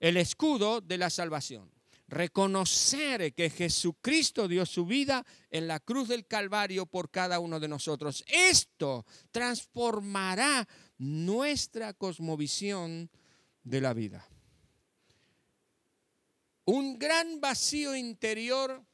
el 0.00 0.16
escudo 0.16 0.80
de 0.80 0.96
la 0.96 1.10
salvación 1.10 1.77
reconocer 2.08 3.34
que 3.34 3.50
Jesucristo 3.50 4.48
dio 4.48 4.64
su 4.66 4.86
vida 4.86 5.24
en 5.50 5.68
la 5.68 5.78
cruz 5.78 6.08
del 6.08 6.26
Calvario 6.26 6.86
por 6.86 7.10
cada 7.10 7.38
uno 7.38 7.60
de 7.60 7.68
nosotros. 7.68 8.24
Esto 8.26 9.06
transformará 9.30 10.66
nuestra 10.96 11.92
cosmovisión 11.92 13.10
de 13.62 13.80
la 13.80 13.92
vida. 13.92 14.26
Un 16.64 16.98
gran 16.98 17.40
vacío 17.40 17.94
interior 17.94 18.84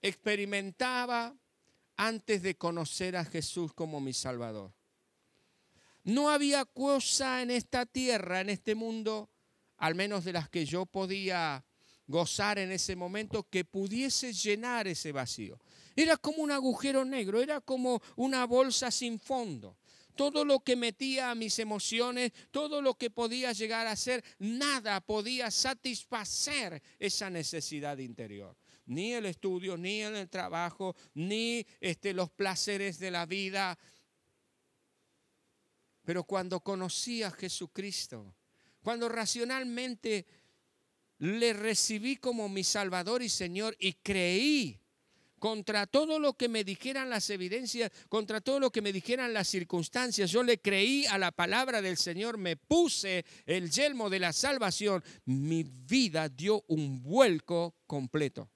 experimentaba 0.00 1.34
antes 1.96 2.42
de 2.42 2.56
conocer 2.56 3.16
a 3.16 3.24
Jesús 3.24 3.72
como 3.74 4.00
mi 4.00 4.12
Salvador. 4.12 4.72
No 6.04 6.30
había 6.30 6.64
cosa 6.64 7.42
en 7.42 7.50
esta 7.50 7.86
tierra, 7.86 8.40
en 8.40 8.50
este 8.50 8.74
mundo, 8.74 9.30
al 9.76 9.94
menos 9.94 10.24
de 10.24 10.32
las 10.32 10.48
que 10.48 10.64
yo 10.64 10.84
podía 10.84 11.64
gozar 12.12 12.58
en 12.58 12.70
ese 12.70 12.94
momento 12.94 13.48
que 13.48 13.64
pudiese 13.64 14.32
llenar 14.34 14.86
ese 14.86 15.10
vacío. 15.10 15.58
Era 15.96 16.16
como 16.18 16.42
un 16.42 16.50
agujero 16.50 17.04
negro, 17.04 17.40
era 17.40 17.60
como 17.60 18.00
una 18.16 18.44
bolsa 18.44 18.90
sin 18.90 19.18
fondo. 19.18 19.78
Todo 20.14 20.44
lo 20.44 20.60
que 20.60 20.76
metía 20.76 21.30
a 21.30 21.34
mis 21.34 21.58
emociones, 21.58 22.32
todo 22.50 22.82
lo 22.82 22.94
que 22.94 23.08
podía 23.08 23.52
llegar 23.52 23.86
a 23.86 23.96
ser, 23.96 24.22
nada 24.38 25.00
podía 25.00 25.50
satisfacer 25.50 26.82
esa 26.98 27.30
necesidad 27.30 27.96
interior. 27.96 28.54
Ni 28.84 29.14
el 29.14 29.24
estudio, 29.24 29.78
ni 29.78 30.02
el 30.02 30.28
trabajo, 30.28 30.94
ni 31.14 31.66
este, 31.80 32.12
los 32.12 32.30
placeres 32.30 32.98
de 32.98 33.10
la 33.10 33.24
vida. 33.24 33.78
Pero 36.04 36.24
cuando 36.24 36.60
conocí 36.60 37.22
a 37.22 37.30
Jesucristo, 37.30 38.34
cuando 38.82 39.08
racionalmente 39.08 40.26
le 41.22 41.52
recibí 41.52 42.16
como 42.16 42.48
mi 42.48 42.64
Salvador 42.64 43.22
y 43.22 43.28
Señor 43.28 43.76
y 43.78 43.92
creí 43.92 44.80
contra 45.38 45.86
todo 45.86 46.18
lo 46.18 46.32
que 46.32 46.48
me 46.48 46.64
dijeran 46.64 47.10
las 47.10 47.30
evidencias, 47.30 47.92
contra 48.08 48.40
todo 48.40 48.58
lo 48.58 48.72
que 48.72 48.82
me 48.82 48.92
dijeran 48.92 49.32
las 49.32 49.46
circunstancias. 49.46 50.32
Yo 50.32 50.42
le 50.42 50.58
creí 50.58 51.06
a 51.06 51.18
la 51.18 51.30
palabra 51.30 51.80
del 51.80 51.96
Señor, 51.96 52.38
me 52.38 52.56
puse 52.56 53.24
el 53.46 53.70
yelmo 53.70 54.10
de 54.10 54.18
la 54.18 54.32
salvación. 54.32 55.04
Mi 55.24 55.62
vida 55.62 56.28
dio 56.28 56.64
un 56.66 57.00
vuelco 57.00 57.76
completo. 57.86 58.50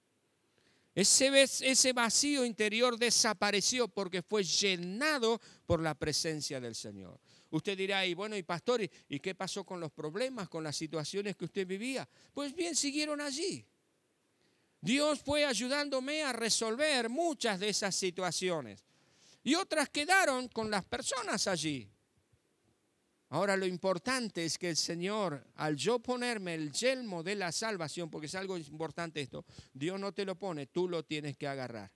Ese, 0.97 1.43
ese 1.43 1.93
vacío 1.93 2.43
interior 2.43 2.99
desapareció 2.99 3.87
porque 3.87 4.23
fue 4.23 4.43
llenado 4.43 5.39
por 5.67 5.83
la 5.83 5.95
presencia 5.95 6.59
del 6.59 6.75
Señor. 6.75 7.21
Usted 7.51 7.77
dirá, 7.77 8.07
y 8.07 8.15
bueno, 8.15 8.35
y 8.35 8.43
pastor, 8.43 8.81
¿y 8.81 9.21
qué 9.21 9.35
pasó 9.35 9.63
con 9.63 9.79
los 9.79 9.93
problemas, 9.93 10.49
con 10.49 10.65
las 10.65 10.75
situaciones 10.75 11.37
que 11.37 11.45
usted 11.45 11.67
vivía? 11.67 12.09
Pues 12.33 12.55
bien, 12.55 12.75
siguieron 12.75 13.21
allí. 13.21 13.63
Dios 14.81 15.21
fue 15.21 15.45
ayudándome 15.45 16.23
a 16.23 16.33
resolver 16.33 17.11
muchas 17.11 17.61
de 17.61 17.69
esas 17.69 17.95
situaciones. 17.95 18.83
Y 19.45 19.55
otras 19.55 19.91
quedaron 19.91 20.49
con 20.49 20.71
las 20.71 20.87
personas 20.87 21.47
allí. 21.47 21.87
Ahora 23.29 23.57
lo 23.57 23.67
importante 23.67 24.45
es 24.45 24.57
que 24.57 24.71
el 24.71 24.77
Señor, 24.77 25.45
al 25.57 25.77
yo 25.77 25.99
ponerme 25.99 26.55
el 26.55 26.73
yelmo 26.73 27.23
de 27.23 27.35
la 27.35 27.51
salvación, 27.51 28.09
porque 28.09 28.27
es 28.27 28.35
algo 28.37 28.57
importante 28.57 29.21
esto, 29.21 29.45
Dios 29.73 29.99
no 29.99 30.12
te 30.12 30.25
lo 30.25 30.37
pone, 30.37 30.67
tú 30.67 30.89
lo 30.89 31.05
tienes 31.05 31.37
que 31.37 31.49
agarrar. 31.49 31.91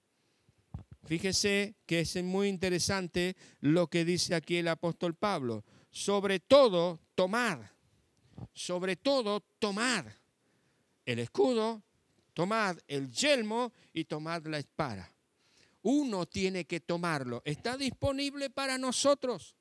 Fíjese 1.07 1.77
que 1.87 2.01
es 2.01 2.23
muy 2.23 2.49
interesante 2.49 3.37
lo 3.61 3.87
que 3.87 4.05
dice 4.05 4.35
aquí 4.35 4.57
el 4.57 4.69
apóstol 4.69 5.15
Pablo. 5.15 5.65
Sobre 5.91 6.41
todo, 6.41 7.01
tomad. 7.15 7.61
Sobre 8.53 8.97
todo, 8.97 9.41
tomad 9.59 10.07
el 11.05 11.19
escudo, 11.19 11.83
tomad 12.35 12.79
el 12.87 13.11
yelmo 13.11 13.73
y 13.93 14.05
tomad 14.05 14.47
la 14.47 14.59
espada. 14.59 15.11
Uno 15.83 16.27
tiene 16.27 16.65
que 16.67 16.81
tomarlo. 16.81 17.43
Está 17.45 17.77
disponible 17.77 18.51
para 18.51 18.79
nosotros. 18.79 19.55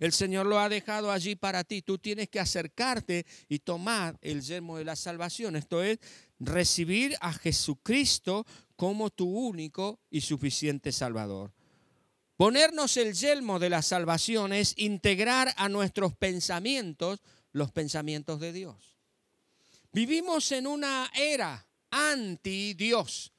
El 0.00 0.12
Señor 0.12 0.46
lo 0.46 0.58
ha 0.58 0.70
dejado 0.70 1.12
allí 1.12 1.36
para 1.36 1.62
ti. 1.62 1.82
Tú 1.82 1.98
tienes 1.98 2.30
que 2.30 2.40
acercarte 2.40 3.26
y 3.48 3.58
tomar 3.58 4.18
el 4.22 4.40
yelmo 4.40 4.78
de 4.78 4.84
la 4.86 4.96
salvación. 4.96 5.56
Esto 5.56 5.82
es 5.82 5.98
recibir 6.38 7.16
a 7.20 7.34
Jesucristo 7.34 8.46
como 8.76 9.10
tu 9.10 9.28
único 9.30 10.00
y 10.08 10.22
suficiente 10.22 10.90
Salvador. 10.90 11.52
Ponernos 12.36 12.96
el 12.96 13.12
yelmo 13.12 13.58
de 13.58 13.68
la 13.68 13.82
salvación 13.82 14.54
es 14.54 14.72
integrar 14.78 15.52
a 15.58 15.68
nuestros 15.68 16.16
pensamientos 16.16 17.20
los 17.52 17.70
pensamientos 17.70 18.40
de 18.40 18.54
Dios. 18.54 18.96
Vivimos 19.92 20.50
en 20.52 20.66
una 20.66 21.10
era 21.14 21.66
anti 21.90 22.72
Dios. 22.72 23.34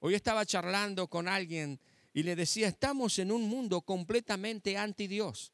Hoy 0.00 0.16
estaba 0.16 0.44
charlando 0.44 1.06
con 1.06 1.28
alguien 1.28 1.78
y 2.12 2.24
le 2.24 2.34
decía, 2.34 2.66
estamos 2.66 3.20
en 3.20 3.30
un 3.30 3.48
mundo 3.48 3.82
completamente 3.82 4.76
anti 4.76 5.06
Dios. 5.06 5.52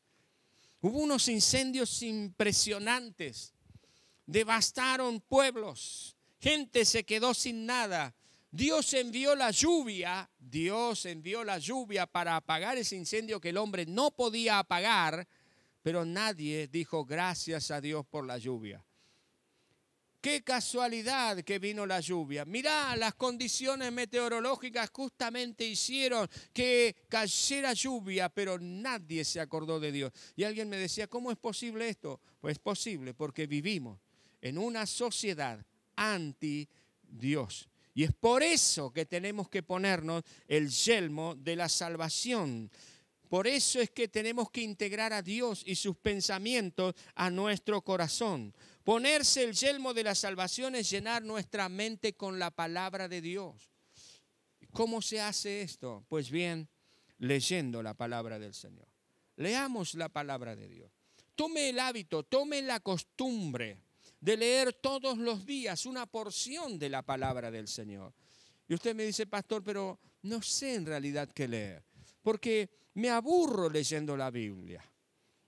Hubo 0.87 1.01
unos 1.01 1.27
incendios 1.27 2.01
impresionantes, 2.05 3.53
devastaron 4.25 5.21
pueblos, 5.21 6.17
gente 6.39 6.85
se 6.85 7.03
quedó 7.03 7.35
sin 7.35 7.67
nada, 7.67 8.15
Dios 8.53 8.95
envió 8.95 9.35
la 9.35 9.51
lluvia, 9.51 10.31
Dios 10.39 11.05
envió 11.07 11.43
la 11.43 11.59
lluvia 11.59 12.07
para 12.07 12.37
apagar 12.37 12.79
ese 12.79 12.95
incendio 12.95 13.41
que 13.41 13.49
el 13.49 13.57
hombre 13.57 13.85
no 13.85 14.13
podía 14.13 14.61
apagar, 14.61 15.27
pero 15.83 16.05
nadie 16.05 16.69
dijo 16.69 17.05
gracias 17.05 17.73
a 17.73 17.81
Dios 17.81 18.07
por 18.07 18.25
la 18.25 18.39
lluvia. 18.39 18.86
Qué 20.21 20.43
casualidad 20.43 21.43
que 21.43 21.59
vino 21.59 21.87
la 21.87 22.01
lluvia. 22.01 22.45
Mirá, 22.45 22.97
las 22.97 23.15
condiciones 23.15 23.93
meteorológicas 23.93 24.91
justamente 24.93 25.65
hicieron 25.65 26.29
que 26.53 26.97
cayera 27.09 27.73
lluvia, 27.73 28.29
pero 28.29 28.59
nadie 28.59 29.25
se 29.25 29.41
acordó 29.41 29.79
de 29.79 29.93
Dios. 29.93 30.13
Y 30.35 30.45
alguien 30.45 30.69
me 30.69 30.79
decía, 30.79 31.07
¿cómo 31.07 31.31
es 31.31 31.39
posible 31.39 31.89
esto? 31.89 32.21
Pues 32.41 32.53
es 32.53 32.59
posible 32.59 33.15
porque 33.15 33.47
vivimos 33.47 34.01
en 34.41 34.59
una 34.59 34.87
sociedad 34.87 35.65
anti 35.95 36.69
Dios. 37.03 37.69
Y 37.95 38.05
es 38.05 38.13
por 38.13 38.43
eso 38.43 38.93
que 38.93 39.07
tenemos 39.07 39.49
que 39.49 39.63
ponernos 39.63 40.23
el 40.47 40.69
yelmo 40.69 41.35
de 41.35 41.57
la 41.57 41.69
salvación. 41.69 42.71
Por 43.29 43.47
eso 43.47 43.81
es 43.81 43.91
que 43.91 44.07
tenemos 44.07 44.51
que 44.51 44.61
integrar 44.61 45.13
a 45.13 45.23
Dios 45.23 45.63
y 45.67 45.75
sus 45.75 45.97
pensamientos 45.97 46.95
a 47.15 47.31
nuestro 47.31 47.83
corazón. 47.83 48.55
Ponerse 48.87 49.43
el 49.43 49.53
yelmo 49.53 49.95
de 49.95 50.05
la 50.05 50.15
salvación 50.15 50.77
es 50.77 50.89
llenar 50.89 51.25
nuestra 51.25 51.69
mente 51.69 52.13
con 52.13 52.39
la 52.39 52.53
palabra 52.53 53.09
de 53.09 53.21
Dios. 53.21 53.73
¿Cómo 54.71 55.03
se 55.03 55.21
hace 55.21 55.63
esto? 55.63 56.05
Pues 56.09 56.31
bien, 56.31 56.69
leyendo 57.19 57.83
la 57.83 57.95
palabra 57.95 58.39
del 58.39 58.55
Señor. 58.55 58.87
Leamos 59.35 59.95
la 59.95 60.09
palabra 60.09 60.55
de 60.55 60.69
Dios. 60.69 60.93
Tome 61.35 61.71
el 61.71 61.81
hábito, 61.81 62.23
tome 62.23 62.63
la 62.63 62.79
costumbre 62.79 63.81
de 64.21 64.37
leer 64.37 64.73
todos 64.75 65.19
los 65.19 65.45
días 65.45 65.85
una 65.85 66.07
porción 66.07 66.79
de 66.79 66.89
la 66.89 67.03
palabra 67.03 67.51
del 67.51 67.67
Señor. 67.67 68.15
Y 68.69 68.75
usted 68.75 68.95
me 68.95 69.05
dice, 69.05 69.27
pastor, 69.27 69.65
pero 69.65 69.99
no 70.23 70.41
sé 70.43 70.77
en 70.77 70.87
realidad 70.87 71.29
qué 71.35 71.49
leer, 71.49 71.83
porque 72.23 72.71
me 72.95 73.11
aburro 73.11 73.69
leyendo 73.69 74.17
la 74.17 74.31
Biblia. 74.31 74.89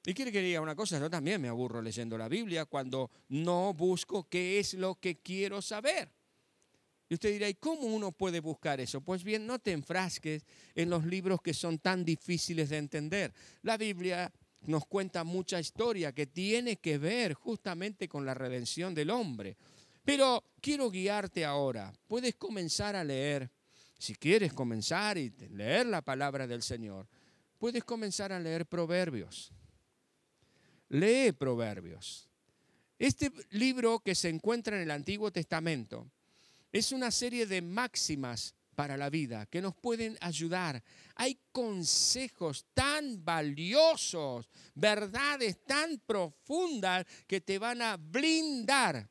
Y 0.05 0.15
quiere 0.15 0.33
que 0.33 0.41
diga 0.41 0.61
una 0.61 0.77
cosa, 0.77 0.99
yo 0.99 1.11
también 1.11 1.41
me 1.41 1.49
aburro 1.49 1.83
leyendo 1.83 2.17
la 2.17 2.29
Biblia 2.29 2.65
cuando 2.65 3.11
no 3.29 3.75
busco 3.75 4.29
qué 4.29 4.59
es 4.59 4.75
lo 4.75 4.95
que 4.95 5.21
quiero 5.21 5.61
saber. 5.61 6.11
Y 7.09 7.15
usted 7.15 7.33
dirá, 7.33 7.49
¿y 7.49 7.55
cómo 7.55 7.83
uno 7.83 8.13
puede 8.13 8.41
buscar 8.41 8.81
eso? 8.81 9.01
Pues 9.01 9.25
bien, 9.25 9.47
no 9.47 9.59
te 9.59 9.73
enfrasques 9.73 10.45
en 10.75 10.91
los 10.91 11.07
libros 11.07 11.41
que 11.41 11.55
son 11.55 11.79
tan 11.79 12.05
difíciles 12.05 12.69
de 12.69 12.77
entender. 12.77 13.33
La 13.63 13.79
Biblia 13.79 14.31
nos 14.63 14.87
cuenta 14.87 15.25
mucha 15.25 15.59
historia 15.59 16.13
que 16.13 16.27
tiene 16.27 16.77
que 16.77 16.99
ver 16.99 17.33
justamente 17.33 18.09
con 18.09 18.27
la 18.27 18.35
redención 18.35 18.95
del 18.95 19.11
hombre. 19.11 19.57
Pero 20.05 20.45
quiero 20.61 20.91
guiarte 20.91 21.45
ahora. 21.45 21.93
Puedes 22.07 22.35
comenzar 22.35 22.95
a 22.95 23.05
leer, 23.05 23.51
si 23.99 24.15
quieres 24.15 24.53
comenzar 24.53 25.17
y 25.17 25.31
leer 25.51 25.87
la 25.87 26.03
palabra 26.03 26.47
del 26.47 26.63
Señor, 26.63 27.07
puedes 27.59 27.85
comenzar 27.85 28.33
a 28.33 28.41
leer 28.41 28.67
proverbios. 28.67 29.53
Lee 30.89 31.33
proverbios. 31.33 32.29
Este 32.99 33.31
libro 33.51 34.01
que 34.01 34.15
se 34.15 34.29
encuentra 34.29 34.77
en 34.77 34.83
el 34.83 34.91
Antiguo 34.91 35.31
Testamento 35.31 36.11
es 36.73 36.93
una 36.93 37.11
serie 37.11 37.47
de 37.47 37.63
máximas 37.63 38.55
para 38.75 38.97
la 38.97 39.11
vida, 39.11 39.47
que 39.47 39.61
nos 39.61 39.75
pueden 39.75 40.17
ayudar. 40.21 40.83
Hay 41.17 41.37
consejos 41.51 42.67
tan 42.75 43.25
valiosos, 43.25 44.49
verdades 44.75 45.65
tan 45.65 45.99
profundas 46.07 47.05
que 47.27 47.41
te 47.41 47.59
van 47.59 47.83
a 47.83 47.97
blindar, 47.97 49.11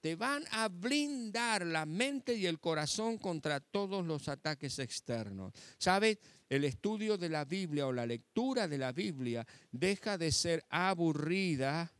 te 0.00 0.16
van 0.16 0.44
a 0.50 0.68
blindar 0.68 1.64
la 1.64 1.86
mente 1.86 2.34
y 2.34 2.46
el 2.46 2.58
corazón 2.58 3.18
contra 3.18 3.60
todos 3.60 4.04
los 4.04 4.28
ataques 4.28 4.80
externos. 4.80 5.52
¿Sabes? 5.78 6.18
El 6.48 6.64
estudio 6.64 7.18
de 7.18 7.28
la 7.28 7.44
Biblia 7.44 7.86
o 7.86 7.92
la 7.92 8.06
lectura 8.06 8.66
de 8.66 8.78
la 8.78 8.92
Biblia 8.92 9.46
deja 9.70 10.16
de 10.16 10.32
ser 10.32 10.64
aburrida 10.70 11.92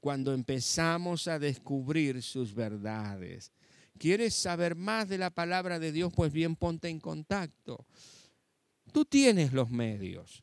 cuando 0.00 0.34
empezamos 0.34 1.28
a 1.28 1.38
descubrir 1.38 2.22
sus 2.22 2.52
verdades. 2.54 3.52
¿Quieres 3.98 4.34
saber 4.34 4.74
más 4.74 5.08
de 5.08 5.18
la 5.18 5.30
palabra 5.30 5.78
de 5.78 5.92
Dios? 5.92 6.12
Pues 6.14 6.32
bien, 6.32 6.56
ponte 6.56 6.88
en 6.88 6.98
contacto. 6.98 7.86
Tú 8.92 9.04
tienes 9.04 9.52
los 9.52 9.70
medios. 9.70 10.42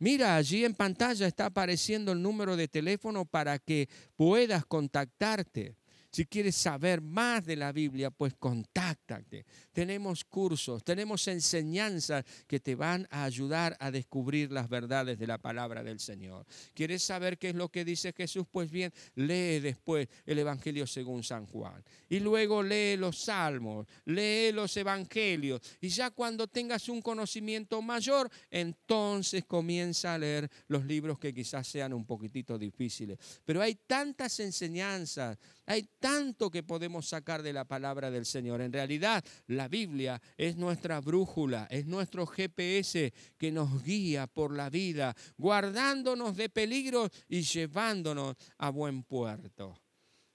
Mira, 0.00 0.36
allí 0.36 0.64
en 0.64 0.74
pantalla 0.74 1.26
está 1.26 1.46
apareciendo 1.46 2.12
el 2.12 2.22
número 2.22 2.56
de 2.56 2.66
teléfono 2.66 3.24
para 3.26 3.58
que 3.58 3.88
puedas 4.16 4.64
contactarte. 4.64 5.76
Si 6.14 6.26
quieres 6.26 6.54
saber 6.54 7.00
más 7.00 7.44
de 7.44 7.56
la 7.56 7.72
Biblia, 7.72 8.08
pues 8.08 8.34
contáctate. 8.34 9.44
Tenemos 9.72 10.22
cursos, 10.22 10.84
tenemos 10.84 11.26
enseñanzas 11.26 12.24
que 12.46 12.60
te 12.60 12.76
van 12.76 13.08
a 13.10 13.24
ayudar 13.24 13.76
a 13.80 13.90
descubrir 13.90 14.52
las 14.52 14.68
verdades 14.68 15.18
de 15.18 15.26
la 15.26 15.38
palabra 15.38 15.82
del 15.82 15.98
Señor. 15.98 16.46
¿Quieres 16.72 17.02
saber 17.02 17.36
qué 17.36 17.48
es 17.48 17.56
lo 17.56 17.68
que 17.68 17.84
dice 17.84 18.12
Jesús? 18.16 18.46
Pues 18.48 18.70
bien, 18.70 18.92
lee 19.16 19.58
después 19.58 20.06
el 20.24 20.38
Evangelio 20.38 20.86
según 20.86 21.24
San 21.24 21.46
Juan. 21.46 21.82
Y 22.08 22.20
luego 22.20 22.62
lee 22.62 22.96
los 22.96 23.18
salmos, 23.18 23.88
lee 24.04 24.52
los 24.52 24.76
evangelios. 24.76 25.62
Y 25.80 25.88
ya 25.88 26.12
cuando 26.12 26.46
tengas 26.46 26.88
un 26.88 27.02
conocimiento 27.02 27.82
mayor, 27.82 28.30
entonces 28.52 29.46
comienza 29.46 30.14
a 30.14 30.18
leer 30.18 30.48
los 30.68 30.84
libros 30.84 31.18
que 31.18 31.34
quizás 31.34 31.66
sean 31.66 31.92
un 31.92 32.06
poquitito 32.06 32.56
difíciles. 32.56 33.18
Pero 33.44 33.60
hay 33.60 33.74
tantas 33.74 34.38
enseñanzas 34.38 35.38
hay 35.66 35.88
tanto 36.04 36.50
que 36.50 36.62
podemos 36.62 37.08
sacar 37.08 37.42
de 37.42 37.54
la 37.54 37.64
palabra 37.64 38.10
del 38.10 38.26
Señor. 38.26 38.60
En 38.60 38.74
realidad, 38.74 39.24
la 39.46 39.68
Biblia 39.68 40.20
es 40.36 40.54
nuestra 40.54 41.00
brújula, 41.00 41.66
es 41.70 41.86
nuestro 41.86 42.26
GPS 42.26 43.14
que 43.38 43.50
nos 43.50 43.82
guía 43.82 44.26
por 44.26 44.54
la 44.54 44.68
vida, 44.68 45.16
guardándonos 45.38 46.36
de 46.36 46.50
peligros 46.50 47.10
y 47.26 47.40
llevándonos 47.40 48.36
a 48.58 48.68
buen 48.68 49.02
puerto. 49.04 49.80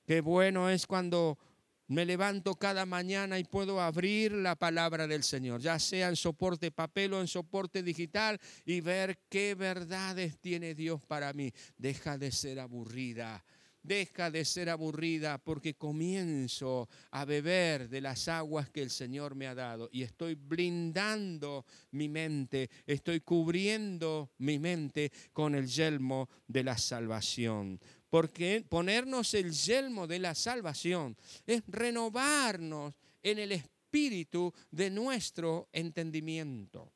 Qué 0.08 0.22
bueno 0.22 0.72
es 0.72 0.88
cuando 0.88 1.38
me 1.86 2.04
levanto 2.04 2.56
cada 2.56 2.88
mañana 2.88 3.38
y 3.38 3.44
puedo 3.44 3.80
abrir 3.80 4.32
la 4.32 4.56
palabra 4.56 5.06
del 5.06 5.22
Señor, 5.22 5.62
ya 5.62 5.78
sea 5.78 6.10
en 6.10 6.16
soporte 6.16 6.72
papel 6.72 7.14
o 7.14 7.22
en 7.22 7.28
soporte 7.28 7.84
digital, 7.84 8.40
y 8.66 8.82
ver 8.82 9.20
qué 9.30 9.54
verdades 9.54 10.40
tiene 10.40 10.74
Dios 10.74 11.06
para 11.06 11.32
mí. 11.34 11.52
Deja 11.78 12.18
de 12.18 12.32
ser 12.32 12.60
aburrida 12.60 13.46
deja 13.90 14.30
de 14.30 14.46
ser 14.46 14.70
aburrida 14.70 15.40
porque 15.40 15.74
comienzo 15.74 16.88
a 17.10 17.26
beber 17.26 17.90
de 17.90 18.02
las 18.02 18.28
aguas 18.28 18.70
que 18.70 18.84
el 18.84 18.92
Señor 18.92 19.34
me 19.34 19.48
ha 19.48 19.56
dado 19.56 19.90
y 19.92 20.04
estoy 20.04 20.36
blindando 20.36 21.66
mi 21.92 22.08
mente, 22.08 22.70
estoy 22.86 23.22
cubriendo 23.22 24.30
mi 24.38 24.60
mente 24.60 25.12
con 25.34 25.56
el 25.56 25.66
yelmo 25.66 26.30
de 26.48 26.64
la 26.64 26.78
salvación. 26.78 27.80
Porque 28.12 28.64
ponernos 28.70 29.34
el 29.34 29.52
yelmo 29.52 30.06
de 30.06 30.20
la 30.20 30.36
salvación 30.36 31.18
es 31.48 31.64
renovarnos 31.66 32.94
en 33.24 33.40
el 33.40 33.54
espíritu 33.54 34.54
de 34.70 34.92
nuestro 34.92 35.68
entendimiento. 35.74 36.94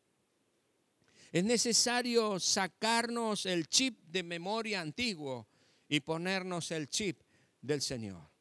Es 1.31 1.43
necesario 1.43 2.39
sacarnos 2.39 3.47
el 3.47 3.67
chip 3.67 3.97
de 4.05 4.21
memoria 4.21 4.79
antiguo 4.79 5.47
y 5.87 5.99
ponernos 5.99 6.71
el 6.71 6.89
chip 6.89 7.21
del 7.61 7.81
Señor. 7.81 8.33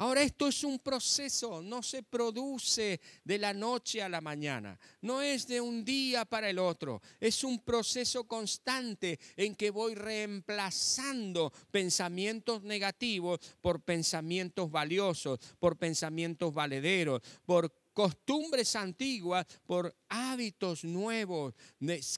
Ahora 0.00 0.22
esto 0.22 0.48
es 0.48 0.64
un 0.64 0.78
proceso, 0.78 1.60
no 1.60 1.82
se 1.82 2.02
produce 2.02 3.02
de 3.22 3.36
la 3.36 3.52
noche 3.52 4.02
a 4.02 4.08
la 4.08 4.22
mañana, 4.22 4.80
no 5.02 5.20
es 5.20 5.46
de 5.46 5.60
un 5.60 5.84
día 5.84 6.24
para 6.24 6.48
el 6.48 6.58
otro, 6.58 7.02
es 7.20 7.44
un 7.44 7.58
proceso 7.58 8.24
constante 8.24 9.20
en 9.36 9.54
que 9.54 9.70
voy 9.70 9.94
reemplazando 9.94 11.52
pensamientos 11.70 12.62
negativos 12.62 13.40
por 13.60 13.82
pensamientos 13.82 14.70
valiosos, 14.70 15.38
por 15.58 15.76
pensamientos 15.76 16.54
valederos, 16.54 17.20
por 17.44 17.70
costumbres 17.92 18.76
antiguas 18.76 19.44
por 19.66 19.94
hábitos 20.08 20.84
nuevos 20.84 21.52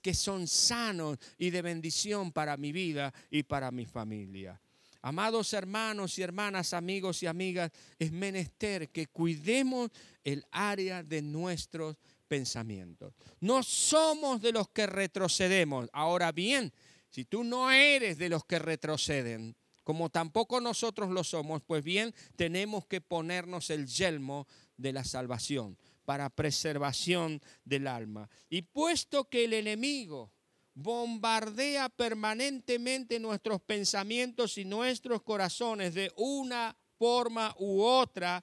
que 0.01 0.15
son 0.15 0.47
sanos 0.47 1.19
y 1.37 1.51
de 1.51 1.63
bendición 1.63 2.31
para 2.31 2.57
mi 2.57 2.71
vida 2.71 3.13
y 3.29 3.43
para 3.43 3.73
mi 3.73 3.87
familia. 3.87 4.61
Amados 5.03 5.53
hermanos 5.53 6.17
y 6.19 6.23
hermanas, 6.23 6.73
amigos 6.73 7.23
y 7.25 7.27
amigas, 7.27 7.73
es 7.99 8.13
menester 8.13 8.89
que 8.91 9.09
cuidemos 9.09 9.91
el 10.23 10.45
área 10.53 11.03
de 11.03 11.21
nuestros 11.21 11.97
pensamientos. 12.29 13.13
No 13.41 13.65
somos 13.65 14.41
de 14.41 14.53
los 14.53 14.69
que 14.69 14.87
retrocedemos. 14.87 15.91
Ahora 15.93 16.31
bien, 16.31 16.73
si 17.11 17.25
tú 17.25 17.43
no 17.43 17.71
eres 17.71 18.17
de 18.17 18.29
los 18.29 18.45
que 18.45 18.61
retroceden, 18.61 19.57
como 19.83 20.09
tampoco 20.09 20.61
nosotros 20.61 21.11
lo 21.11 21.25
somos, 21.25 21.63
pues 21.63 21.83
bien, 21.83 22.15
tenemos 22.37 22.87
que 22.87 23.01
ponernos 23.01 23.71
el 23.71 23.87
yelmo 23.87 24.47
de 24.77 24.93
la 24.93 25.05
salvación 25.05 25.77
para 26.05 26.31
preservación 26.31 27.41
del 27.65 27.89
alma. 27.89 28.31
Y 28.49 28.63
puesto 28.63 29.29
que 29.29 29.45
el 29.45 29.53
enemigo 29.53 30.31
bombardea 30.75 31.89
permanentemente 31.89 33.21
nuestros 33.21 33.61
pensamientos 33.61 34.59
y 34.59 34.65
nuestros 34.65 35.23
corazones 35.23 35.95
de 35.95 36.11
una 36.17 36.77
forma 36.99 37.55
u 37.59 37.83
otra, 37.83 38.43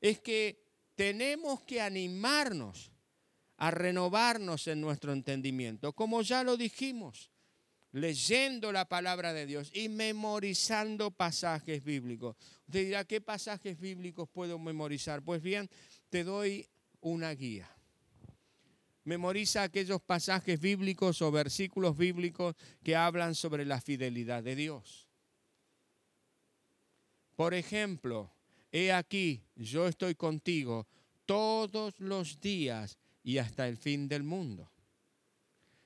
es 0.00 0.20
que 0.20 0.62
tenemos 0.94 1.62
que 1.62 1.80
animarnos 1.80 2.92
a 3.56 3.70
renovarnos 3.70 4.66
en 4.68 4.80
nuestro 4.80 5.12
entendimiento, 5.12 5.92
como 5.92 6.22
ya 6.22 6.42
lo 6.42 6.56
dijimos, 6.56 7.30
leyendo 7.92 8.72
la 8.72 8.86
palabra 8.86 9.32
de 9.32 9.46
Dios 9.46 9.70
y 9.74 9.88
memorizando 9.88 11.10
pasajes 11.10 11.82
bíblicos. 11.82 12.36
Usted 12.66 12.84
dirá, 12.84 13.04
¿qué 13.04 13.20
pasajes 13.20 13.78
bíblicos 13.78 14.28
puedo 14.28 14.58
memorizar? 14.58 15.22
Pues 15.22 15.42
bien, 15.42 15.68
te 16.08 16.24
doy 16.24 16.68
una 17.00 17.32
guía. 17.32 17.68
Memoriza 19.04 19.62
aquellos 19.62 20.02
pasajes 20.02 20.60
bíblicos 20.60 21.22
o 21.22 21.30
versículos 21.30 21.96
bíblicos 21.96 22.54
que 22.82 22.96
hablan 22.96 23.34
sobre 23.34 23.64
la 23.64 23.80
fidelidad 23.80 24.42
de 24.42 24.54
Dios. 24.54 25.08
Por 27.34 27.54
ejemplo, 27.54 28.30
he 28.70 28.92
aquí, 28.92 29.42
yo 29.56 29.88
estoy 29.88 30.14
contigo 30.14 30.86
todos 31.24 31.98
los 32.00 32.40
días 32.40 32.98
y 33.22 33.38
hasta 33.38 33.66
el 33.66 33.76
fin 33.76 34.08
del 34.08 34.22
mundo. 34.22 34.70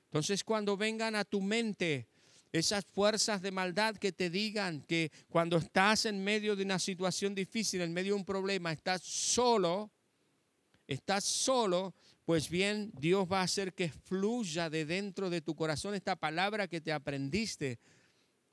Entonces, 0.05 0.43
cuando 0.43 0.75
vengan 0.75 1.15
a 1.15 1.23
tu 1.25 1.41
mente 1.41 2.07
esas 2.51 2.85
fuerzas 2.85 3.41
de 3.41 3.51
maldad 3.51 3.97
que 3.97 4.11
te 4.11 4.29
digan 4.29 4.81
que 4.81 5.11
cuando 5.29 5.57
estás 5.57 6.05
en 6.05 6.23
medio 6.23 6.55
de 6.55 6.63
una 6.63 6.79
situación 6.79 7.35
difícil, 7.35 7.81
en 7.81 7.93
medio 7.93 8.13
de 8.13 8.19
un 8.19 8.25
problema, 8.25 8.71
estás 8.71 9.01
solo, 9.03 9.91
estás 10.87 11.25
solo, 11.25 11.93
pues 12.25 12.49
bien, 12.49 12.91
Dios 12.99 13.27
va 13.31 13.41
a 13.41 13.43
hacer 13.43 13.73
que 13.73 13.89
fluya 13.89 14.69
de 14.69 14.85
dentro 14.85 15.29
de 15.29 15.41
tu 15.41 15.55
corazón 15.55 15.93
esta 15.93 16.15
palabra 16.15 16.67
que 16.67 16.81
te 16.81 16.91
aprendiste. 16.91 17.79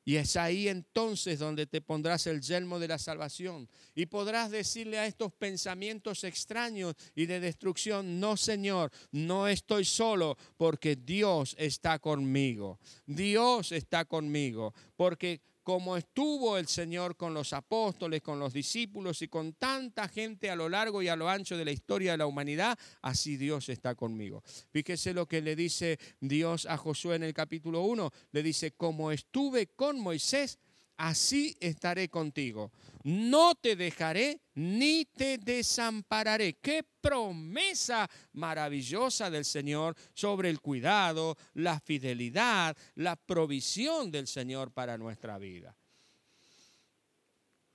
Y 0.05 0.17
es 0.17 0.37
ahí 0.37 0.69
entonces 0.69 1.39
donde 1.39 1.67
te 1.67 1.81
pondrás 1.81 2.27
el 2.27 2.41
yelmo 2.41 2.79
de 2.79 2.89
la 2.89 2.99
salvación. 2.99 3.69
Y 3.95 4.07
podrás 4.07 4.51
decirle 4.51 4.99
a 4.99 5.07
estos 5.07 5.33
pensamientos 5.33 6.25
extraños 6.25 6.95
y 7.15 7.27
de 7.27 7.41
destrucción, 7.41 8.19
no 8.19 8.37
Señor, 8.37 8.91
no 9.13 9.47
estoy 9.47 9.85
solo 9.85 10.37
porque 10.57 10.97
Dios 10.97 11.55
está 11.59 11.99
conmigo. 11.99 12.79
Dios 13.07 13.73
está 13.73 14.05
conmigo. 14.05 14.75
Porque 14.97 15.41
como 15.63 15.97
estuvo 15.97 16.59
el 16.59 16.67
Señor 16.67 17.17
con 17.17 17.35
los 17.35 17.53
apóstoles, 17.53 18.23
con 18.23 18.39
los 18.39 18.53
discípulos 18.53 19.23
y 19.23 19.29
con 19.29 19.55
tanta 19.55 20.09
gente 20.09 20.51
a 20.51 20.57
lo 20.57 20.69
largo 20.69 21.03
y 21.03 21.09
a 21.09 21.17
lo 21.17 21.29
ancho 21.29 21.57
de 21.57 21.65
la 21.65 21.73
historia 21.73 22.13
de 22.13 22.19
la 22.19 22.27
humanidad, 22.27 22.79
así 23.01 23.37
Dios 23.37 23.69
está 23.69 23.95
conmigo. 23.95 24.43
Fíjese 24.71 25.15
lo 25.15 25.27
que 25.27 25.41
le 25.41 25.57
dice 25.57 25.99
Dios 26.21 26.67
a 26.67 26.77
Josué 26.77 27.17
en 27.17 27.23
el 27.23 27.35
capítulo 27.35 27.83
1. 27.83 28.11
Le 28.33 28.43
dice, 28.43 28.73
como 28.73 29.13
estuve 29.13 29.69
con 29.69 30.01
Moisés, 30.01 30.59
así 30.97 31.57
estaré 31.61 32.09
contigo. 32.09 32.73
No 33.05 33.55
te 33.55 33.77
dejaré 33.77 34.41
ni 34.55 35.05
te 35.05 35.39
desampararé. 35.39 36.55
Qué 36.55 36.85
promesa 37.01 38.09
maravillosa 38.33 39.31
del 39.31 39.45
Señor 39.45 39.97
sobre 40.15 40.51
el 40.51 40.61
cuidado, 40.61 41.37
la 41.55 41.81
fidelidad, 41.81 42.77
la 42.95 43.17
provisión 43.17 44.11
del 44.11 44.27
Señor 44.27 44.73
para 44.73 44.97
nuestra 44.97 45.39
vida. 45.39 45.77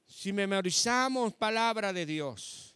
Si 0.06 0.32
memorizamos 0.32 1.34
palabra 1.34 1.91
de 1.91 2.06
Dios, 2.06 2.75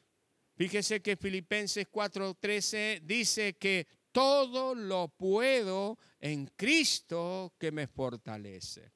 fíjese 0.55 1.01
que 1.01 1.15
Filipenses 1.15 1.87
4:13 1.89 3.01
dice 3.03 3.53
que 3.53 3.87
todo 4.11 4.75
lo 4.75 5.07
puedo 5.07 5.97
en 6.19 6.47
Cristo 6.57 7.53
que 7.57 7.71
me 7.71 7.87
fortalece. 7.87 8.91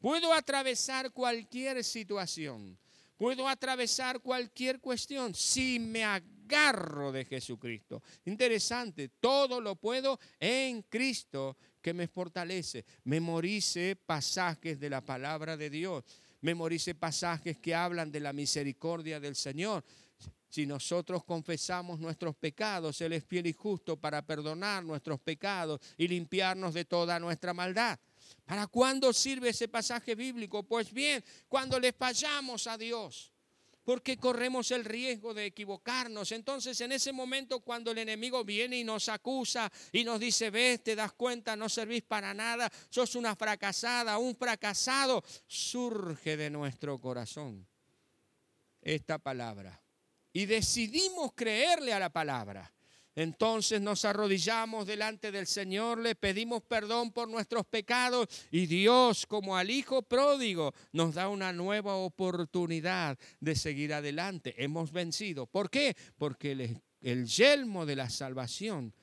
Puedo 0.00 0.32
atravesar 0.32 1.12
cualquier 1.12 1.84
situación. 1.84 2.78
Puedo 3.18 3.46
atravesar 3.46 4.20
cualquier 4.20 4.80
cuestión 4.80 5.34
si 5.34 5.78
me 5.78 6.04
agarro 6.04 7.12
de 7.12 7.26
Jesucristo. 7.26 8.02
Interesante, 8.24 9.10
todo 9.20 9.60
lo 9.60 9.76
puedo 9.76 10.18
en 10.38 10.80
Cristo 10.82 11.58
que 11.82 11.92
me 11.92 12.08
fortalece. 12.08 12.86
Memorice 13.04 13.94
pasajes 13.94 14.80
de 14.80 14.88
la 14.88 15.02
palabra 15.02 15.58
de 15.58 15.68
Dios. 15.68 16.02
Memorice 16.40 16.94
pasajes 16.94 17.58
que 17.58 17.74
hablan 17.74 18.10
de 18.10 18.20
la 18.20 18.32
misericordia 18.32 19.20
del 19.20 19.36
Señor. 19.36 19.84
Si 20.48 20.64
nosotros 20.64 21.22
confesamos 21.24 22.00
nuestros 22.00 22.34
pecados, 22.34 23.02
Él 23.02 23.12
es 23.12 23.24
fiel 23.24 23.46
y 23.46 23.52
justo 23.52 23.98
para 23.98 24.22
perdonar 24.22 24.82
nuestros 24.82 25.20
pecados 25.20 25.78
y 25.98 26.08
limpiarnos 26.08 26.72
de 26.72 26.86
toda 26.86 27.20
nuestra 27.20 27.52
maldad. 27.52 28.00
¿Para 28.44 28.66
cuándo 28.66 29.12
sirve 29.12 29.50
ese 29.50 29.68
pasaje 29.68 30.14
bíblico? 30.14 30.62
Pues 30.62 30.92
bien, 30.92 31.24
cuando 31.48 31.78
le 31.78 31.92
fallamos 31.92 32.66
a 32.66 32.76
Dios, 32.76 33.32
porque 33.84 34.18
corremos 34.18 34.70
el 34.70 34.84
riesgo 34.84 35.34
de 35.34 35.46
equivocarnos. 35.46 36.32
Entonces, 36.32 36.80
en 36.80 36.92
ese 36.92 37.12
momento, 37.12 37.60
cuando 37.60 37.90
el 37.90 37.98
enemigo 37.98 38.44
viene 38.44 38.78
y 38.78 38.84
nos 38.84 39.08
acusa 39.08 39.70
y 39.92 40.04
nos 40.04 40.20
dice, 40.20 40.50
ves, 40.50 40.82
te 40.82 40.94
das 40.94 41.12
cuenta, 41.12 41.56
no 41.56 41.68
servís 41.68 42.02
para 42.02 42.32
nada, 42.34 42.70
sos 42.88 43.14
una 43.14 43.34
fracasada, 43.34 44.18
un 44.18 44.36
fracasado, 44.36 45.24
surge 45.46 46.36
de 46.36 46.50
nuestro 46.50 47.00
corazón 47.00 47.66
esta 48.80 49.18
palabra. 49.18 49.82
Y 50.32 50.46
decidimos 50.46 51.32
creerle 51.34 51.92
a 51.92 51.98
la 51.98 52.10
palabra. 52.10 52.72
Entonces 53.16 53.80
nos 53.80 54.04
arrodillamos 54.04 54.86
delante 54.86 55.32
del 55.32 55.46
Señor, 55.46 55.98
le 55.98 56.14
pedimos 56.14 56.62
perdón 56.62 57.10
por 57.10 57.28
nuestros 57.28 57.66
pecados 57.66 58.28
y 58.50 58.66
Dios, 58.66 59.26
como 59.26 59.56
al 59.56 59.70
Hijo 59.70 60.02
pródigo, 60.02 60.72
nos 60.92 61.14
da 61.14 61.28
una 61.28 61.52
nueva 61.52 61.96
oportunidad 61.96 63.18
de 63.40 63.56
seguir 63.56 63.92
adelante. 63.92 64.54
Hemos 64.62 64.92
vencido. 64.92 65.46
¿Por 65.46 65.70
qué? 65.70 65.96
Porque 66.16 66.52
el, 66.52 66.80
el 67.00 67.26
yelmo 67.26 67.84
de 67.84 67.96
la 67.96 68.08
salvación 68.10 68.94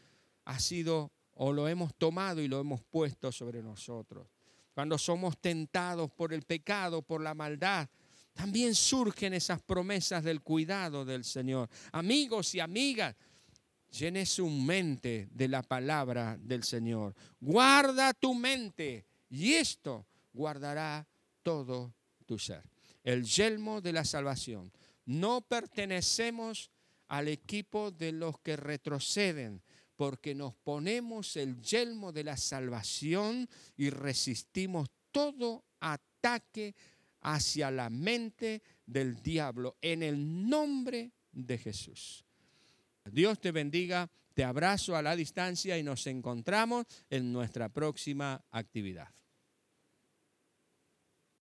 ha 0.45 0.59
sido 0.59 1.11
o 1.33 1.51
lo 1.51 1.67
hemos 1.67 1.93
tomado 1.95 2.41
y 2.41 2.47
lo 2.47 2.59
hemos 2.59 2.83
puesto 2.83 3.31
sobre 3.31 3.61
nosotros. 3.61 4.27
Cuando 4.73 4.97
somos 4.97 5.37
tentados 5.39 6.11
por 6.11 6.33
el 6.33 6.43
pecado, 6.43 7.01
por 7.01 7.21
la 7.21 7.33
maldad, 7.33 7.89
también 8.33 8.75
surgen 8.75 9.33
esas 9.33 9.61
promesas 9.61 10.23
del 10.23 10.41
cuidado 10.41 11.03
del 11.03 11.23
Señor. 11.23 11.69
Amigos 11.91 12.53
y 12.53 12.59
amigas, 12.59 13.15
Llene 13.91 14.25
su 14.25 14.49
mente 14.49 15.27
de 15.31 15.47
la 15.47 15.63
palabra 15.63 16.37
del 16.39 16.63
Señor. 16.63 17.15
Guarda 17.39 18.13
tu 18.13 18.33
mente 18.33 19.05
y 19.29 19.53
esto 19.53 20.05
guardará 20.33 21.07
todo 21.43 21.93
tu 22.25 22.37
ser. 22.37 22.63
el 23.03 23.23
yelmo 23.23 23.79
de 23.79 23.93
la 23.93 24.03
salvación. 24.03 24.71
No 25.05 25.39
pertenecemos 25.39 26.69
al 27.07 27.29
equipo 27.29 27.89
de 27.89 28.11
los 28.11 28.37
que 28.41 28.57
retroceden, 28.57 29.61
porque 29.95 30.35
nos 30.35 30.53
ponemos 30.55 31.37
el 31.37 31.61
yelmo 31.61 32.11
de 32.11 32.25
la 32.25 32.35
salvación 32.35 33.49
y 33.77 33.89
resistimos 33.89 34.89
todo 35.11 35.63
ataque 35.79 36.75
hacia 37.21 37.71
la 37.71 37.89
mente 37.89 38.61
del 38.85 39.21
diablo 39.23 39.77
en 39.81 40.03
el 40.03 40.49
nombre 40.49 41.13
de 41.31 41.57
Jesús. 41.57 42.26
Dios 43.11 43.39
te 43.39 43.51
bendiga, 43.51 44.09
te 44.33 44.43
abrazo 44.43 44.95
a 44.95 45.01
la 45.01 45.15
distancia 45.15 45.77
y 45.77 45.83
nos 45.83 46.07
encontramos 46.07 46.85
en 47.09 47.31
nuestra 47.31 47.69
próxima 47.69 48.45
actividad. 48.51 49.13